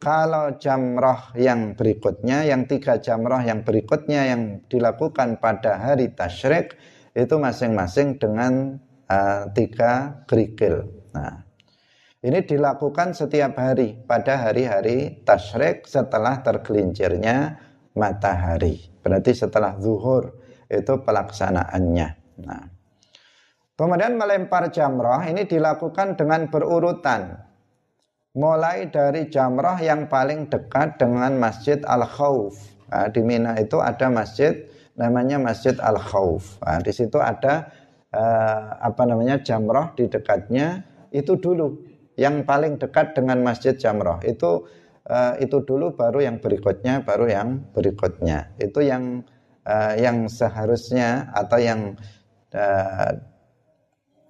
kalau 0.00 0.56
jamroh 0.56 1.36
yang 1.36 1.76
berikutnya, 1.76 2.48
yang 2.48 2.64
tiga 2.64 3.04
jamroh 3.04 3.38
yang 3.44 3.68
berikutnya 3.68 4.32
yang 4.32 4.64
dilakukan 4.64 5.36
pada 5.44 5.76
hari 5.76 6.08
tasyrik 6.16 6.80
itu 7.12 7.36
masing-masing 7.36 8.16
dengan 8.16 8.80
uh, 9.12 9.52
tiga 9.52 10.24
kerikil. 10.24 10.88
Nah, 11.12 11.44
ini 12.24 12.40
dilakukan 12.48 13.12
setiap 13.12 13.60
hari 13.60 14.00
pada 14.08 14.48
hari-hari 14.48 15.20
tasyrik 15.20 15.84
setelah 15.84 16.40
tergelincirnya 16.40 17.60
matahari. 17.92 18.88
Berarti 19.04 19.36
setelah 19.36 19.76
zuhur 19.76 20.32
itu 20.72 20.96
pelaksanaannya. 21.04 22.08
Nah, 22.40 22.64
kemudian 23.76 24.16
melempar 24.16 24.72
jamroh 24.72 25.20
ini 25.28 25.44
dilakukan 25.44 26.16
dengan 26.16 26.48
berurutan 26.48 27.49
mulai 28.34 28.86
dari 28.90 29.26
jamrah 29.26 29.78
yang 29.82 30.06
paling 30.06 30.46
dekat 30.46 30.98
dengan 31.02 31.34
Masjid 31.38 31.82
Al-Khauf. 31.82 32.54
Nah, 32.90 33.06
di 33.10 33.22
Mina 33.22 33.58
itu 33.58 33.78
ada 33.78 34.10
masjid 34.10 34.66
namanya 34.98 35.38
Masjid 35.38 35.74
Al-Khauf. 35.78 36.58
Nah, 36.62 36.78
di 36.82 36.92
situ 36.94 37.18
ada 37.18 37.70
uh, 38.14 38.78
apa 38.82 39.02
namanya 39.06 39.42
jamrah 39.42 39.94
di 39.94 40.06
dekatnya 40.06 40.86
itu 41.10 41.38
dulu 41.38 41.82
yang 42.18 42.46
paling 42.46 42.78
dekat 42.78 43.16
dengan 43.16 43.42
Masjid 43.42 43.74
Jamrah. 43.74 44.20
Itu 44.22 44.68
uh, 45.08 45.34
itu 45.40 45.62
dulu 45.64 45.96
baru 45.96 46.22
yang 46.22 46.38
berikutnya 46.38 47.02
baru 47.02 47.26
yang 47.30 47.48
berikutnya. 47.72 48.54
Itu 48.60 48.84
yang 48.84 49.26
uh, 49.64 49.94
yang 49.96 50.28
seharusnya 50.30 51.32
atau 51.32 51.58
yang 51.58 51.96
uh, 52.54 53.10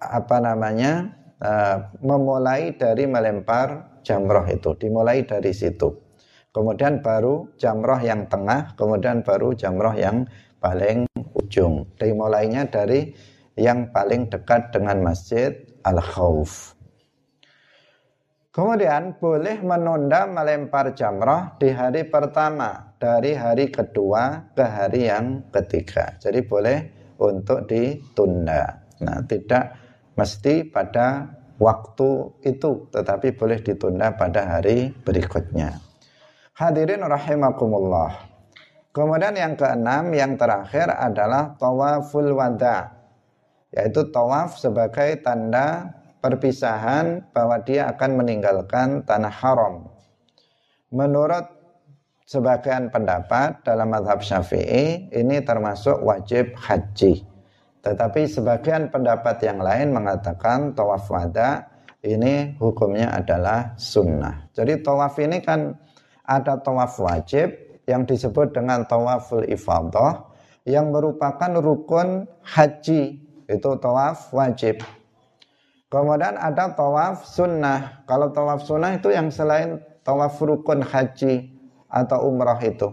apa 0.01 0.37
namanya 0.41 1.20
uh, 1.41 1.91
memulai 1.99 2.77
dari 2.77 3.09
melempar 3.09 3.99
jamroh 4.05 4.45
itu 4.47 4.77
dimulai 4.77 5.25
dari 5.25 5.51
situ 5.51 5.91
kemudian 6.53 7.01
baru 7.01 7.49
jamroh 7.57 7.99
yang 7.99 8.29
tengah 8.29 8.77
kemudian 8.77 9.25
baru 9.25 9.57
jamroh 9.57 9.93
yang 9.97 10.29
paling 10.61 11.09
ujung 11.33 11.89
dimulainya 11.97 12.69
dari 12.69 13.11
yang 13.57 13.91
paling 13.91 14.29
dekat 14.29 14.71
dengan 14.71 15.01
masjid 15.03 15.57
al 15.83 15.99
khawf 15.99 16.77
Kemudian 18.51 19.15
boleh 19.15 19.63
menunda 19.63 20.27
melempar 20.27 20.91
jamroh 20.91 21.55
di 21.55 21.71
hari 21.71 22.03
pertama 22.03 22.91
dari 22.99 23.31
hari 23.31 23.71
kedua 23.71 24.51
ke 24.51 24.59
hari 24.59 25.07
yang 25.07 25.47
ketiga. 25.55 26.19
Jadi 26.19 26.43
boleh 26.43 26.77
untuk 27.15 27.63
ditunda. 27.63 28.83
Nah, 29.07 29.23
tidak 29.23 29.80
mesti 30.15 30.67
pada 30.67 31.31
waktu 31.61 32.09
itu 32.43 32.89
tetapi 32.89 33.37
boleh 33.37 33.61
ditunda 33.61 34.13
pada 34.17 34.57
hari 34.57 34.91
berikutnya. 35.05 35.77
Hadirin 36.57 37.05
rahimakumullah. 37.05 38.29
Kemudian 38.91 39.39
yang 39.39 39.55
keenam 39.55 40.11
yang 40.11 40.35
terakhir 40.35 40.91
adalah 40.91 41.55
tawaful 41.55 42.27
wada 42.35 42.91
yaitu 43.71 44.03
tawaf 44.11 44.59
sebagai 44.59 45.23
tanda 45.23 45.95
perpisahan 46.19 47.23
bahwa 47.31 47.63
dia 47.63 47.87
akan 47.87 48.19
meninggalkan 48.19 49.01
tanah 49.07 49.31
haram. 49.31 49.87
Menurut 50.91 51.47
sebagian 52.27 52.91
pendapat 52.91 53.63
dalam 53.63 53.95
madhab 53.95 54.19
syafi'i 54.19 55.07
ini 55.11 55.39
termasuk 55.39 56.03
wajib 56.03 56.51
haji. 56.59 57.30
Tetapi 57.81 58.29
sebagian 58.29 58.93
pendapat 58.93 59.41
yang 59.41 59.57
lain 59.57 59.89
mengatakan 59.89 60.77
tawaf 60.77 61.09
wada 61.09 61.65
ini 62.05 62.53
hukumnya 62.61 63.09
adalah 63.13 63.73
sunnah. 63.77 64.49
Jadi 64.53 64.85
tawaf 64.85 65.17
ini 65.17 65.41
kan 65.41 65.73
ada 66.25 66.61
tawaf 66.61 67.01
wajib 67.01 67.53
yang 67.89 68.05
disebut 68.05 68.53
dengan 68.53 68.85
tawaful 68.85 69.41
ifadah 69.45 70.29
yang 70.65 70.93
merupakan 70.93 71.57
rukun 71.57 72.29
haji 72.45 73.17
itu 73.49 73.69
tawaf 73.81 74.29
wajib. 74.29 74.85
Kemudian 75.91 76.37
ada 76.37 76.71
tawaf 76.71 77.25
sunnah. 77.27 78.05
Kalau 78.05 78.29
tawaf 78.31 78.63
sunnah 78.63 78.95
itu 78.95 79.11
yang 79.11 79.33
selain 79.33 79.81
tawaf 80.05 80.37
rukun 80.39 80.85
haji 80.85 81.51
atau 81.91 82.29
umrah 82.29 82.61
itu. 82.63 82.87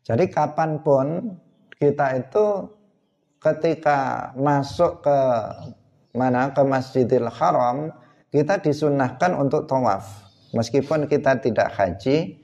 Jadi 0.00 0.32
kapan 0.32 0.80
pun 0.80 1.36
kita 1.80 2.20
itu 2.20 2.68
ketika 3.40 4.30
masuk 4.36 5.00
ke 5.00 5.18
mana? 6.12 6.52
Ke 6.52 6.60
Masjidil 6.60 7.32
Haram 7.32 7.88
kita 8.28 8.60
disunahkan 8.60 9.32
untuk 9.34 9.64
tawaf. 9.64 10.28
Meskipun 10.52 11.08
kita 11.08 11.40
tidak 11.40 11.72
haji 11.72 12.36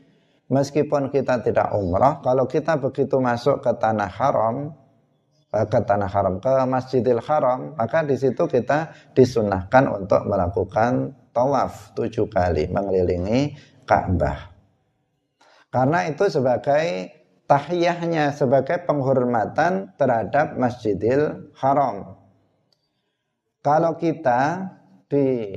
meskipun 0.46 1.10
kita 1.10 1.42
tidak 1.42 1.74
umrah 1.74 2.22
kalau 2.22 2.46
kita 2.46 2.78
begitu 2.78 3.18
masuk 3.18 3.66
ke 3.66 3.72
tanah 3.82 4.06
haram 4.06 4.70
eh, 5.50 5.66
ke 5.66 5.80
tanah 5.82 6.06
haram 6.06 6.38
ke 6.38 6.54
Masjidil 6.70 7.18
Haram 7.18 7.74
maka 7.74 8.06
di 8.06 8.14
situ 8.14 8.46
kita 8.46 8.94
disunahkan 9.10 9.90
untuk 9.90 10.22
melakukan 10.22 11.18
tawaf 11.34 11.92
tujuh 11.98 12.30
kali 12.30 12.70
mengelilingi 12.70 13.58
Ka'bah. 13.86 14.54
Karena 15.66 16.06
itu 16.06 16.24
sebagai 16.30 17.10
tahiyahnya 17.46 18.34
sebagai 18.34 18.82
penghormatan 18.84 19.94
terhadap 19.94 20.58
Masjidil 20.58 21.50
Haram. 21.58 22.18
Kalau 23.62 23.98
kita 23.98 24.70
di 25.06 25.54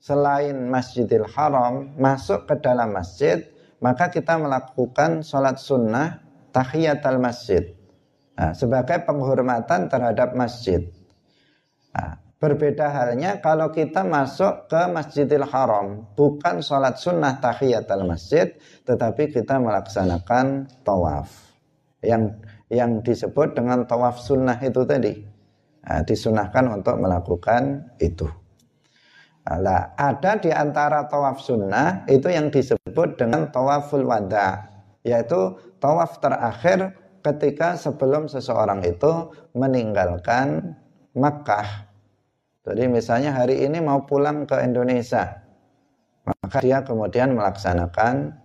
selain 0.00 0.56
Masjidil 0.68 1.28
Haram 1.28 1.92
masuk 1.96 2.48
ke 2.48 2.56
dalam 2.60 2.92
masjid, 2.92 3.44
maka 3.80 4.08
kita 4.08 4.36
melakukan 4.36 5.24
sholat 5.24 5.60
sunnah 5.60 6.20
tahiyat 6.52 7.04
al 7.04 7.20
masjid 7.20 7.72
nah, 8.36 8.52
sebagai 8.52 9.04
penghormatan 9.04 9.88
terhadap 9.88 10.36
masjid. 10.36 10.88
Nah, 11.92 12.20
berbeda 12.40 12.88
halnya 12.88 13.38
kalau 13.44 13.68
kita 13.68 14.00
masuk 14.00 14.66
ke 14.72 14.88
Masjidil 14.88 15.44
Haram, 15.44 16.08
bukan 16.16 16.64
sholat 16.64 16.96
sunnah 16.96 17.36
tahiyat 17.36 17.84
al 17.92 18.08
masjid, 18.08 18.56
tetapi 18.88 19.28
kita 19.28 19.60
melaksanakan 19.60 20.64
tawaf 20.80 21.28
yang 22.00 22.40
yang 22.72 23.04
disebut 23.04 23.52
dengan 23.52 23.84
tawaf 23.84 24.16
sunnah 24.24 24.56
itu 24.56 24.88
tadi 24.88 25.20
nah, 25.84 26.00
disunahkan 26.00 26.80
untuk 26.80 26.96
melakukan 26.96 27.92
itu. 28.00 28.24
Nah, 29.44 29.92
ada 30.00 30.40
di 30.40 30.48
antara 30.48 31.04
tawaf 31.10 31.44
sunnah 31.44 32.08
itu 32.08 32.32
yang 32.32 32.48
disebut 32.48 33.20
dengan 33.20 33.52
tawaful 33.52 34.08
wada, 34.08 34.64
yaitu 35.04 35.60
tawaf 35.76 36.24
terakhir 36.24 36.96
ketika 37.20 37.76
sebelum 37.76 38.32
seseorang 38.32 38.80
itu 38.80 39.28
meninggalkan 39.52 40.78
Makkah. 41.12 41.89
Jadi 42.60 42.92
misalnya 42.92 43.32
hari 43.32 43.64
ini 43.64 43.80
mau 43.80 44.04
pulang 44.04 44.44
ke 44.44 44.60
Indonesia, 44.60 45.40
maka 46.28 46.58
dia 46.60 46.84
kemudian 46.84 47.32
melaksanakan 47.32 48.36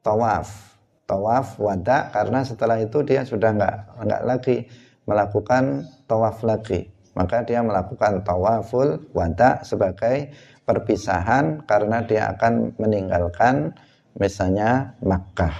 tawaf. 0.00 0.80
Tawaf 1.04 1.58
wada 1.58 2.08
karena 2.14 2.40
setelah 2.46 2.78
itu 2.78 3.02
dia 3.02 3.26
sudah 3.26 3.50
nggak 3.50 3.76
nggak 4.06 4.22
lagi 4.24 4.56
melakukan 5.04 5.84
tawaf 6.08 6.40
lagi. 6.46 6.88
Maka 7.18 7.42
dia 7.42 7.60
melakukan 7.60 8.22
tawaful 8.22 9.02
wada 9.10 9.60
sebagai 9.66 10.30
perpisahan 10.62 11.66
karena 11.66 12.00
dia 12.06 12.30
akan 12.32 12.78
meninggalkan 12.78 13.74
misalnya 14.14 14.94
Makkah. 15.02 15.52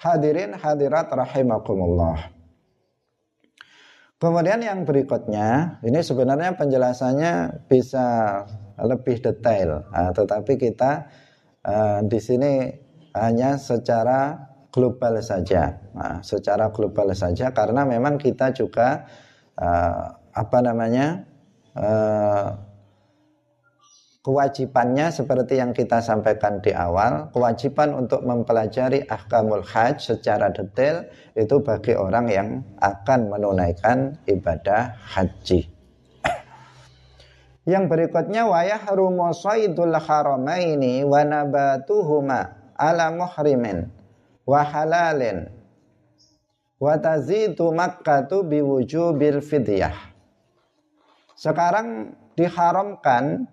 Hadirin 0.00 0.56
hadirat 0.56 1.12
rahimakumullah 1.12 2.39
kemudian 4.20 4.60
yang 4.60 4.84
berikutnya 4.84 5.80
ini 5.80 6.00
sebenarnya 6.04 6.54
penjelasannya 6.54 7.64
bisa 7.66 8.06
lebih 8.78 9.24
detail 9.24 9.88
nah, 9.90 10.12
tetapi 10.12 10.60
kita 10.60 11.08
uh, 11.64 12.04
di 12.04 12.20
sini 12.20 12.52
hanya 13.16 13.58
secara 13.58 14.50
global 14.70 15.18
saja, 15.18 15.82
nah, 15.92 16.22
secara 16.22 16.70
global 16.70 17.10
saja 17.12 17.50
karena 17.50 17.82
memang 17.82 18.16
kita 18.22 18.54
juga 18.54 19.10
uh, 19.58 20.14
apa 20.30 20.58
namanya 20.62 21.26
uh, 21.74 22.54
kewajibannya 24.20 25.08
seperti 25.08 25.56
yang 25.56 25.72
kita 25.72 26.04
sampaikan 26.04 26.60
di 26.60 26.76
awal, 26.76 27.32
kewajiban 27.32 27.96
untuk 27.96 28.20
mempelajari 28.20 29.08
ahkamul 29.08 29.64
hajj 29.64 30.12
secara 30.12 30.52
detail 30.52 31.08
itu 31.32 31.56
bagi 31.64 31.96
orang 31.96 32.26
yang 32.28 32.48
akan 32.84 33.32
menunaikan 33.32 34.20
ibadah 34.28 34.92
haji. 35.16 35.64
Yang 37.70 37.84
berikutnya 37.92 38.48
wa 38.48 38.60
yahrumu 38.64 39.32
saydul 39.36 39.96
haramaini 39.96 41.04
wa 41.04 41.20
nabatuhuma 41.24 42.72
ala 42.76 43.12
muhrimin 43.12 43.88
wa 44.48 44.60
halalin 44.64 45.48
wa 46.80 46.96
tazidu 46.96 47.72
makkatu 47.72 48.42
biwujubil 48.44 49.44
fidyah. 49.44 49.96
Sekarang 51.36 52.16
diharamkan 52.36 53.48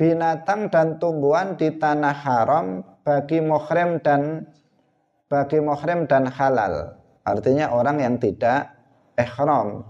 binatang 0.00 0.72
dan 0.72 0.96
tumbuhan 0.96 1.60
di 1.60 1.76
tanah 1.76 2.16
haram 2.24 2.80
bagi 3.04 3.44
muhrim 3.44 4.00
dan 4.00 4.48
bagi 5.28 5.60
muhrim 5.60 6.08
dan 6.08 6.24
halal. 6.24 6.96
Artinya 7.28 7.68
orang 7.68 8.00
yang 8.00 8.16
tidak 8.16 8.72
ihram. 9.20 9.84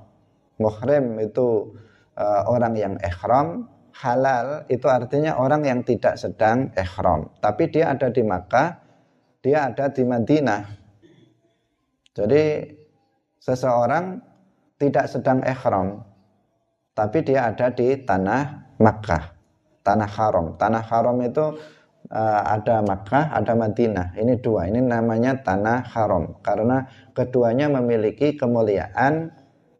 Muhrim 0.59 1.14
itu 1.23 1.79
uh, 2.18 2.42
orang 2.51 2.75
yang 2.75 2.94
ihram, 3.01 3.70
halal 3.94 4.66
itu 4.66 4.90
artinya 4.90 5.38
orang 5.38 5.62
yang 5.62 5.81
tidak 5.87 6.18
sedang 6.18 6.75
ihram. 6.75 7.31
Tapi 7.38 7.70
dia 7.70 7.94
ada 7.94 8.11
di 8.11 8.27
Makkah, 8.27 8.83
dia 9.40 9.70
ada 9.70 9.88
di 9.94 10.03
Madinah. 10.03 10.62
Jadi 12.18 12.66
seseorang 13.38 14.20
tidak 14.77 15.07
sedang 15.07 15.40
ihram, 15.46 16.03
tapi 16.99 17.23
dia 17.25 17.49
ada 17.49 17.73
di 17.73 17.94
tanah 18.05 18.75
Makkah 18.77 19.39
tanah 19.83 20.11
haram. 20.11 20.57
Tanah 20.57 20.83
haram 20.85 21.16
itu 21.25 21.57
uh, 22.11 22.40
ada 22.45 22.83
Makkah, 22.85 23.33
ada 23.33 23.53
Madinah. 23.55 24.16
Ini 24.16 24.40
dua. 24.40 24.69
Ini 24.69 24.81
namanya 24.81 25.40
tanah 25.40 25.87
haram 25.90 26.40
karena 26.40 26.88
keduanya 27.12 27.69
memiliki 27.69 28.35
kemuliaan 28.37 29.33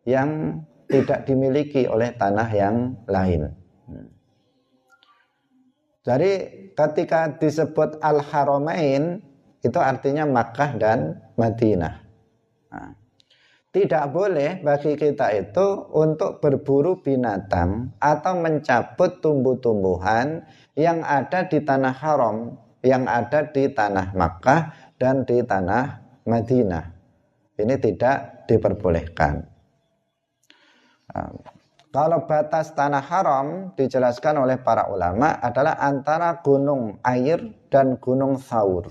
yang 0.05 0.63
tidak 0.91 1.29
dimiliki 1.29 1.87
oleh 1.87 2.11
tanah 2.19 2.49
yang 2.51 2.99
lain. 3.07 3.55
Jadi 6.01 6.33
ketika 6.73 7.29
disebut 7.37 8.01
al-haramain 8.01 9.21
itu 9.61 9.77
artinya 9.77 10.25
Makkah 10.25 10.81
dan 10.81 11.21
Madinah. 11.37 11.95
Nah, 12.73 12.91
tidak 13.71 14.11
boleh 14.11 14.59
bagi 14.67 14.99
kita 14.99 15.31
itu 15.31 15.67
untuk 15.95 16.43
berburu 16.43 16.99
binatang 16.99 17.95
atau 18.03 18.35
mencabut 18.35 19.23
tumbuh-tumbuhan 19.23 20.43
yang 20.75 21.07
ada 21.07 21.47
di 21.47 21.63
tanah 21.63 21.95
haram, 21.95 22.59
yang 22.83 23.07
ada 23.07 23.47
di 23.47 23.71
tanah 23.71 24.11
Makkah 24.19 24.75
dan 24.99 25.23
di 25.23 25.39
tanah 25.47 26.03
Madinah. 26.27 26.85
Ini 27.55 27.75
tidak 27.79 28.51
diperbolehkan. 28.51 29.35
Nah, 31.15 31.31
kalau 31.95 32.27
batas 32.27 32.75
tanah 32.75 33.03
haram 33.07 33.47
dijelaskan 33.79 34.43
oleh 34.43 34.59
para 34.59 34.91
ulama 34.91 35.39
adalah 35.39 35.79
antara 35.79 36.43
gunung 36.43 36.99
air 37.07 37.55
dan 37.71 38.03
gunung 38.03 38.35
Saur. 38.43 38.91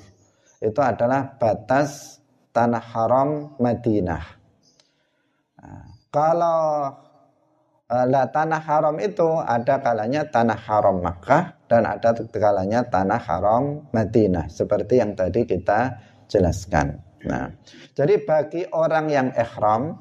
Itu 0.63 0.79
adalah 0.79 1.35
batas 1.35 2.19
tanah 2.55 2.83
haram 2.95 3.59
Madinah. 3.59 4.38
Kalau 6.09 6.89
uh, 7.89 8.27
tanah 8.33 8.61
haram 8.61 8.95
itu 9.01 9.29
ada 9.45 9.81
kalanya 9.81 10.25
tanah 10.29 10.57
haram 10.57 11.01
Makkah 11.01 11.57
dan 11.69 11.85
ada 11.85 12.15
kalanya 12.33 12.85
tanah 12.85 13.21
haram 13.21 13.85
Madinah 13.93 14.49
seperti 14.49 15.01
yang 15.01 15.13
tadi 15.13 15.45
kita 15.45 15.97
jelaskan. 16.29 17.01
Nah, 17.27 17.51
jadi 17.97 18.23
bagi 18.23 18.63
orang 18.71 19.11
yang 19.11 19.27
ihram 19.35 19.99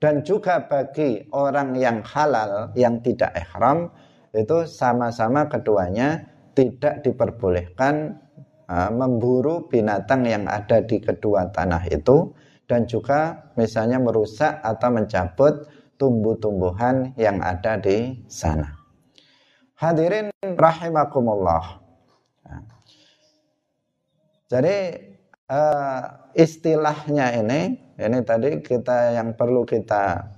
dan 0.00 0.24
juga 0.24 0.64
bagi 0.64 1.28
orang 1.30 1.76
yang 1.76 2.00
halal 2.02 2.72
yang 2.74 3.04
tidak 3.04 3.36
ihram 3.36 3.92
itu 4.32 4.64
sama-sama 4.64 5.46
keduanya 5.46 6.24
tidak 6.56 7.04
diperbolehkan 7.04 8.16
uh, 8.66 8.90
memburu 8.90 9.68
binatang 9.68 10.24
yang 10.24 10.48
ada 10.48 10.80
di 10.80 10.98
kedua 10.98 11.52
tanah 11.52 11.84
itu 11.92 12.32
dan 12.72 12.88
juga 12.88 13.52
misalnya 13.52 14.00
merusak 14.00 14.64
atau 14.64 14.88
mencabut 14.88 15.68
tumbuh-tumbuhan 16.00 17.12
yang 17.20 17.44
ada 17.44 17.76
di 17.76 18.24
sana. 18.32 18.72
Hadirin 19.76 20.32
rahimakumullah. 20.40 21.84
Jadi 24.48 24.76
uh, 25.52 26.32
istilahnya 26.32 27.36
ini, 27.44 27.76
ini 28.00 28.18
tadi 28.24 28.64
kita 28.64 29.20
yang 29.20 29.36
perlu 29.36 29.68
kita 29.68 30.32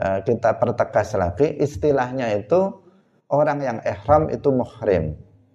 uh, 0.00 0.18
kita 0.24 0.56
pertegas 0.56 1.12
lagi, 1.12 1.60
istilahnya 1.60 2.32
itu 2.40 2.72
orang 3.28 3.60
yang 3.60 3.78
ihram 3.84 4.32
itu 4.32 4.48
muhrim. 4.48 5.12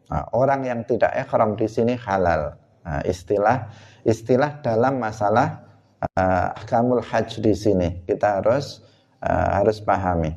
Nah, 0.09 0.25
orang 0.37 0.69
yang 0.69 0.85
tidak 0.85 1.17
ihram 1.17 1.57
di 1.57 1.65
sini 1.65 1.97
halal. 1.97 2.57
Nah, 2.85 3.01
istilah 3.05 3.69
istilah 4.05 4.61
dalam 4.65 4.97
masalah 4.97 5.68
uh, 6.03 6.55
ahkamul 6.55 7.03
hajj 7.03 7.39
di 7.43 7.53
sini 7.55 8.03
kita 8.07 8.39
harus 8.39 8.83
uh, 9.23 9.59
harus 9.59 9.79
pahami. 9.83 10.35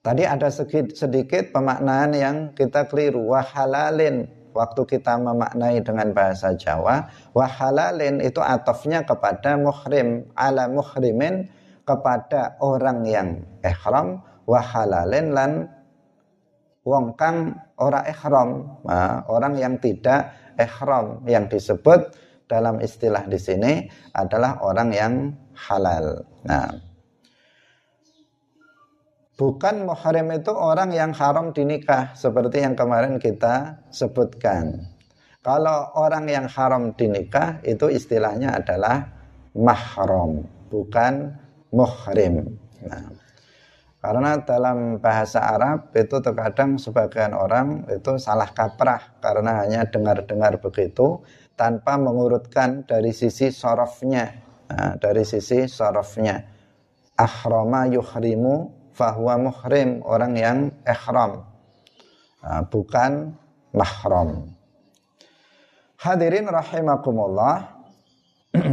Tadi 0.00 0.24
ada 0.24 0.48
sedikit, 0.48 0.96
sedikit 0.96 1.52
pemaknaan 1.52 2.16
yang 2.16 2.36
kita 2.56 2.88
keliru. 2.88 3.36
Wahalalin 3.36 4.24
waktu 4.56 4.82
kita 4.88 5.20
memaknai 5.20 5.84
dengan 5.84 6.16
bahasa 6.16 6.56
Jawa, 6.56 7.04
wahalalin 7.36 8.24
itu 8.24 8.40
atofnya 8.40 9.04
kepada 9.04 9.60
muhrim 9.60 10.24
ala 10.32 10.72
muhrimin 10.72 11.52
kepada 11.84 12.56
orang 12.64 13.04
yang 13.04 13.28
ihram, 13.60 14.24
wahalalin 14.48 15.36
lan 15.36 15.52
wong 16.80 17.12
kang 17.20 17.60
ora 17.76 18.00
ihram, 18.08 18.80
nah, 18.88 19.20
orang 19.28 19.60
yang 19.60 19.76
tidak 19.84 20.32
ihram 20.56 21.20
yang 21.28 21.44
disebut 21.44 22.08
dalam 22.50 22.82
istilah 22.82 23.30
di 23.30 23.38
sini 23.38 23.86
adalah 24.10 24.58
orang 24.66 24.90
yang 24.90 25.14
halal. 25.54 26.26
Nah, 26.42 26.74
bukan 29.38 29.86
muhrim 29.86 30.34
itu 30.34 30.50
orang 30.50 30.90
yang 30.90 31.14
haram 31.14 31.54
dinikah 31.54 32.10
seperti 32.18 32.66
yang 32.66 32.74
kemarin 32.74 33.22
kita 33.22 33.86
sebutkan. 33.94 34.90
Kalau 35.40 35.94
orang 35.94 36.26
yang 36.26 36.50
haram 36.50 36.92
dinikah 36.98 37.62
itu 37.62 37.86
istilahnya 37.86 38.58
adalah 38.58 39.06
mahram, 39.54 40.42
bukan 40.68 41.38
muhrim. 41.70 42.60
Nah, 42.84 43.20
karena 44.00 44.40
dalam 44.40 44.96
bahasa 44.96 45.44
Arab 45.44 45.92
itu 45.92 46.24
terkadang 46.24 46.80
sebagian 46.80 47.36
orang 47.36 47.84
itu 47.92 48.16
salah 48.16 48.48
kaprah 48.48 49.20
karena 49.20 49.60
hanya 49.60 49.84
dengar-dengar 49.92 50.56
begitu 50.56 51.20
tanpa 51.60 52.00
mengurutkan 52.00 52.88
dari 52.88 53.12
sisi 53.12 53.52
sorofnya 53.52 54.32
nah, 54.72 54.96
dari 54.96 55.28
sisi 55.28 55.68
sorofnya 55.68 56.40
ahrama 57.20 57.84
yuhrimu 57.92 58.72
fahuwa 58.96 59.52
muhrim 59.52 60.00
orang 60.04 60.32
yang 60.36 60.58
ihram. 60.88 61.44
Nah, 62.40 62.64
bukan 62.68 63.36
mahram. 63.76 64.56
Hadirin 66.00 66.48
rahimakumullah 66.48 67.76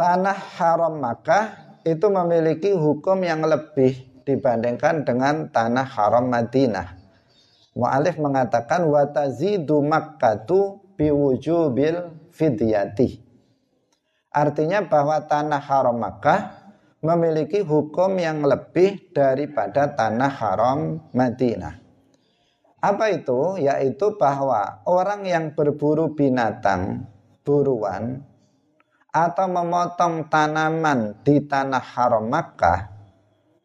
tanah 0.00 0.38
haram 0.60 1.00
Makkah 1.00 1.80
itu 1.88 2.06
memiliki 2.12 2.76
hukum 2.76 3.24
yang 3.24 3.40
lebih 3.40 3.96
dibandingkan 4.28 5.08
dengan 5.08 5.48
tanah 5.48 5.86
haram 5.86 6.28
Madinah. 6.28 6.96
Mu'alif 7.76 8.16
mengatakan 8.20 8.88
watazidu 8.88 9.80
makkatu 9.84 10.85
biwujubil 10.96 12.28
fidyati. 12.32 13.22
Artinya 14.32 14.84
bahwa 14.84 15.22
tanah 15.24 15.62
haram 15.64 15.96
Makkah 15.96 16.66
memiliki 17.00 17.64
hukum 17.64 18.20
yang 18.20 18.44
lebih 18.44 19.12
daripada 19.12 19.88
tanah 19.92 20.32
haram 20.32 21.00
Madinah. 21.16 21.80
Apa 22.80 23.12
itu? 23.12 23.56
Yaitu 23.56 24.20
bahwa 24.20 24.84
orang 24.84 25.24
yang 25.24 25.44
berburu 25.56 26.12
binatang, 26.12 27.08
buruan, 27.40 28.20
atau 29.08 29.46
memotong 29.48 30.28
tanaman 30.28 31.16
di 31.24 31.40
tanah 31.40 31.80
haram 31.80 32.28
Makkah, 32.28 32.92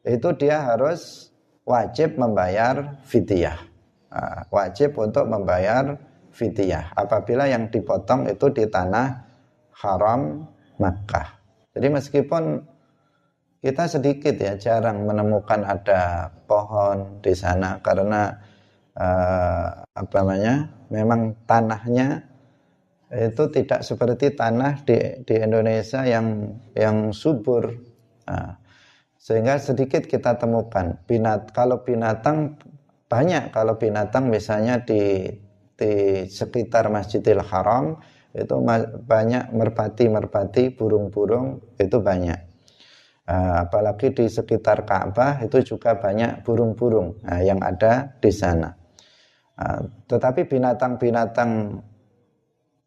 itu 0.00 0.32
dia 0.40 0.64
harus 0.64 1.28
wajib 1.68 2.16
membayar 2.16 2.96
fidyah. 3.04 3.60
Ah, 4.12 4.44
wajib 4.48 4.96
untuk 4.96 5.24
membayar 5.28 5.96
fidyah 6.32 6.96
apabila 6.96 7.46
yang 7.46 7.68
dipotong 7.68 8.26
itu 8.26 8.48
di 8.50 8.64
tanah 8.66 9.28
haram 9.84 10.48
Makkah. 10.80 11.38
Jadi 11.76 11.86
meskipun 11.92 12.42
kita 13.62 13.86
sedikit 13.86 14.34
ya 14.34 14.58
jarang 14.58 15.06
menemukan 15.06 15.62
ada 15.62 16.34
pohon 16.50 17.22
di 17.22 17.30
sana 17.30 17.78
karena 17.78 18.34
uh, 18.98 19.86
apa 19.86 20.16
namanya 20.18 20.66
memang 20.90 21.38
tanahnya 21.46 22.26
itu 23.12 23.44
tidak 23.52 23.84
seperti 23.84 24.34
tanah 24.34 24.82
di 24.82 25.22
di 25.22 25.34
Indonesia 25.38 26.02
yang 26.02 26.58
yang 26.74 27.12
subur 27.14 27.76
nah, 28.24 28.58
sehingga 29.20 29.60
sedikit 29.60 30.10
kita 30.10 30.40
temukan 30.40 30.98
binat 31.06 31.54
kalau 31.54 31.84
binatang 31.84 32.58
banyak 33.06 33.52
kalau 33.52 33.76
binatang 33.76 34.32
misalnya 34.32 34.80
di 34.82 35.28
di 35.76 36.24
sekitar 36.28 36.92
Masjidil 36.92 37.42
Haram 37.42 37.98
itu 38.32 38.56
banyak 39.04 39.52
merpati-merpati 39.52 40.72
burung-burung 40.72 41.76
itu 41.76 42.00
banyak. 42.00 42.40
Uh, 43.22 43.62
apalagi 43.62 44.10
di 44.10 44.26
sekitar 44.26 44.82
Ka'bah 44.82 45.38
itu 45.46 45.62
juga 45.62 45.94
banyak 45.94 46.42
burung-burung 46.42 47.22
uh, 47.22 47.38
yang 47.38 47.62
ada 47.62 48.18
di 48.18 48.34
sana. 48.34 48.74
Uh, 49.54 49.86
tetapi 50.10 50.48
binatang-binatang 50.50 51.78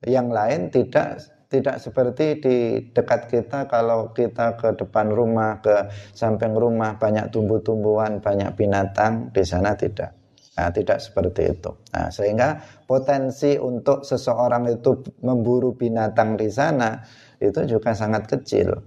yang 0.03 0.27
lain 0.27 0.67
tidak 0.75 1.23
tidak 1.47 1.79
seperti 1.79 2.41
di 2.41 2.55
dekat 2.91 3.31
kita 3.31 3.69
kalau 3.69 4.11
kita 4.11 4.59
ke 4.59 4.75
depan 4.75 5.07
rumah 5.07 5.63
ke 5.63 5.87
samping 6.11 6.51
rumah 6.57 6.99
banyak 6.99 7.31
tumbuh-tumbuhan 7.31 8.19
banyak 8.19 8.51
binatang 8.59 9.31
di 9.31 9.45
sana 9.45 9.77
tidak 9.77 10.24
nah, 10.55 10.71
tidak 10.71 11.03
seperti 11.03 11.51
itu. 11.51 11.71
Nah, 11.91 12.07
sehingga 12.09 12.63
potensi 12.87 13.59
untuk 13.59 14.07
seseorang 14.07 14.71
itu 14.71 15.03
memburu 15.21 15.75
binatang 15.75 16.39
di 16.39 16.47
sana 16.47 17.03
itu 17.43 17.67
juga 17.67 17.91
sangat 17.91 18.25
kecil. 18.31 18.79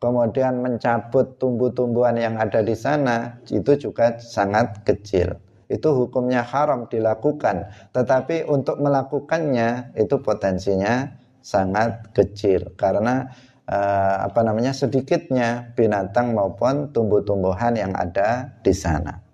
Kemudian 0.00 0.64
mencabut 0.64 1.36
tumbuh-tumbuhan 1.36 2.16
yang 2.16 2.40
ada 2.40 2.64
di 2.64 2.72
sana 2.72 3.36
itu 3.52 3.76
juga 3.76 4.16
sangat 4.16 4.80
kecil. 4.80 5.36
Itu 5.68 5.92
hukumnya 5.92 6.40
haram 6.40 6.88
dilakukan. 6.88 7.68
Tetapi 7.92 8.48
untuk 8.48 8.80
melakukannya 8.80 9.92
itu 10.00 10.16
potensinya 10.24 11.20
sangat 11.44 12.16
kecil. 12.16 12.72
Karena 12.80 13.28
uh, 13.68 14.24
apa 14.24 14.40
namanya 14.40 14.72
sedikitnya 14.72 15.76
binatang 15.76 16.32
maupun 16.32 16.96
tumbuh-tumbuhan 16.96 17.76
yang 17.76 17.92
ada 17.92 18.56
di 18.64 18.72
sana 18.72 19.29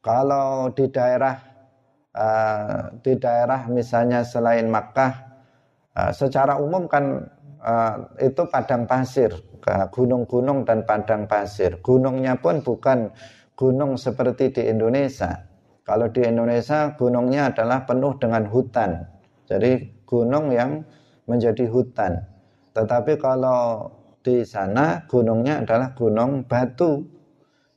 kalau 0.00 0.70
di 0.72 0.86
daerah 0.88 1.34
uh, 2.14 2.94
di 3.02 3.18
daerah 3.18 3.66
misalnya 3.70 4.22
selain 4.22 4.70
Makkah 4.70 5.12
uh, 5.94 6.12
secara 6.14 6.58
umum 6.58 6.86
kan 6.86 7.28
uh, 7.62 7.96
itu 8.22 8.46
padang 8.48 8.86
pasir 8.86 9.34
gunung-gunung 9.92 10.64
dan 10.64 10.86
padang 10.88 11.28
pasir 11.28 11.82
gunungnya 11.82 12.38
pun 12.38 12.62
bukan 12.64 13.12
gunung 13.58 13.98
seperti 13.98 14.54
di 14.54 14.62
Indonesia. 14.70 15.50
Kalau 15.82 16.06
di 16.14 16.22
Indonesia 16.22 16.94
gunungnya 16.94 17.50
adalah 17.50 17.82
penuh 17.82 18.14
dengan 18.22 18.46
hutan. 18.46 19.02
Jadi 19.50 20.04
gunung 20.06 20.54
yang 20.54 20.86
menjadi 21.26 21.66
hutan. 21.66 22.22
Tetapi 22.70 23.18
kalau 23.18 23.90
di 24.22 24.46
sana 24.46 25.02
gunungnya 25.10 25.66
adalah 25.66 25.90
gunung 25.98 26.46
batu. 26.46 27.02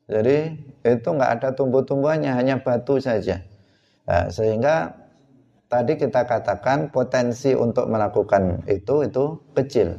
Jadi 0.06 0.54
itu 0.82 1.08
nggak 1.08 1.32
ada 1.41 1.50
tumbuh-tumbuhannya, 1.54 2.32
hanya 2.34 2.62
batu 2.62 2.98
saja. 2.98 3.41
Nah, 4.06 4.28
sehingga 4.34 4.98
tadi 5.70 5.96
kita 5.96 6.26
katakan 6.26 6.89
potensi 6.89 7.54
untuk 7.54 7.88
melakukan 7.88 8.65
itu 8.65 9.06
itu 9.06 9.26
kecil. 9.54 9.98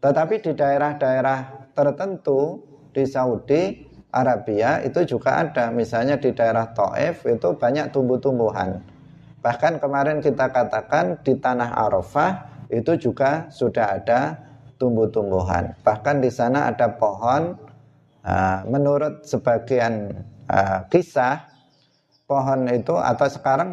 Tetapi 0.00 0.40
di 0.40 0.52
daerah-daerah 0.56 1.72
tertentu 1.76 2.60
di 2.90 3.04
Saudi 3.06 3.90
Arabia 4.10 4.82
itu 4.82 5.06
juga 5.06 5.38
ada 5.38 5.70
misalnya 5.70 6.18
di 6.18 6.34
daerah 6.34 6.74
Taif 6.74 7.22
itu 7.26 7.48
banyak 7.54 7.94
tumbuh-tumbuhan 7.94 8.82
bahkan 9.40 9.78
kemarin 9.80 10.20
kita 10.20 10.50
katakan 10.52 11.22
di 11.22 11.38
tanah 11.38 11.72
Arafah 11.78 12.66
itu 12.68 12.98
juga 12.98 13.48
sudah 13.48 13.96
ada 14.02 14.36
tumbuh-tumbuhan 14.76 15.78
bahkan 15.86 16.18
di 16.18 16.28
sana 16.28 16.68
ada 16.68 16.90
pohon 16.98 17.54
uh, 18.24 18.66
menurut 18.68 19.24
sebagian 19.26 20.12
uh, 20.48 20.86
kisah 20.88 21.48
pohon 22.24 22.70
itu 22.70 22.94
atau 22.94 23.28
sekarang 23.28 23.70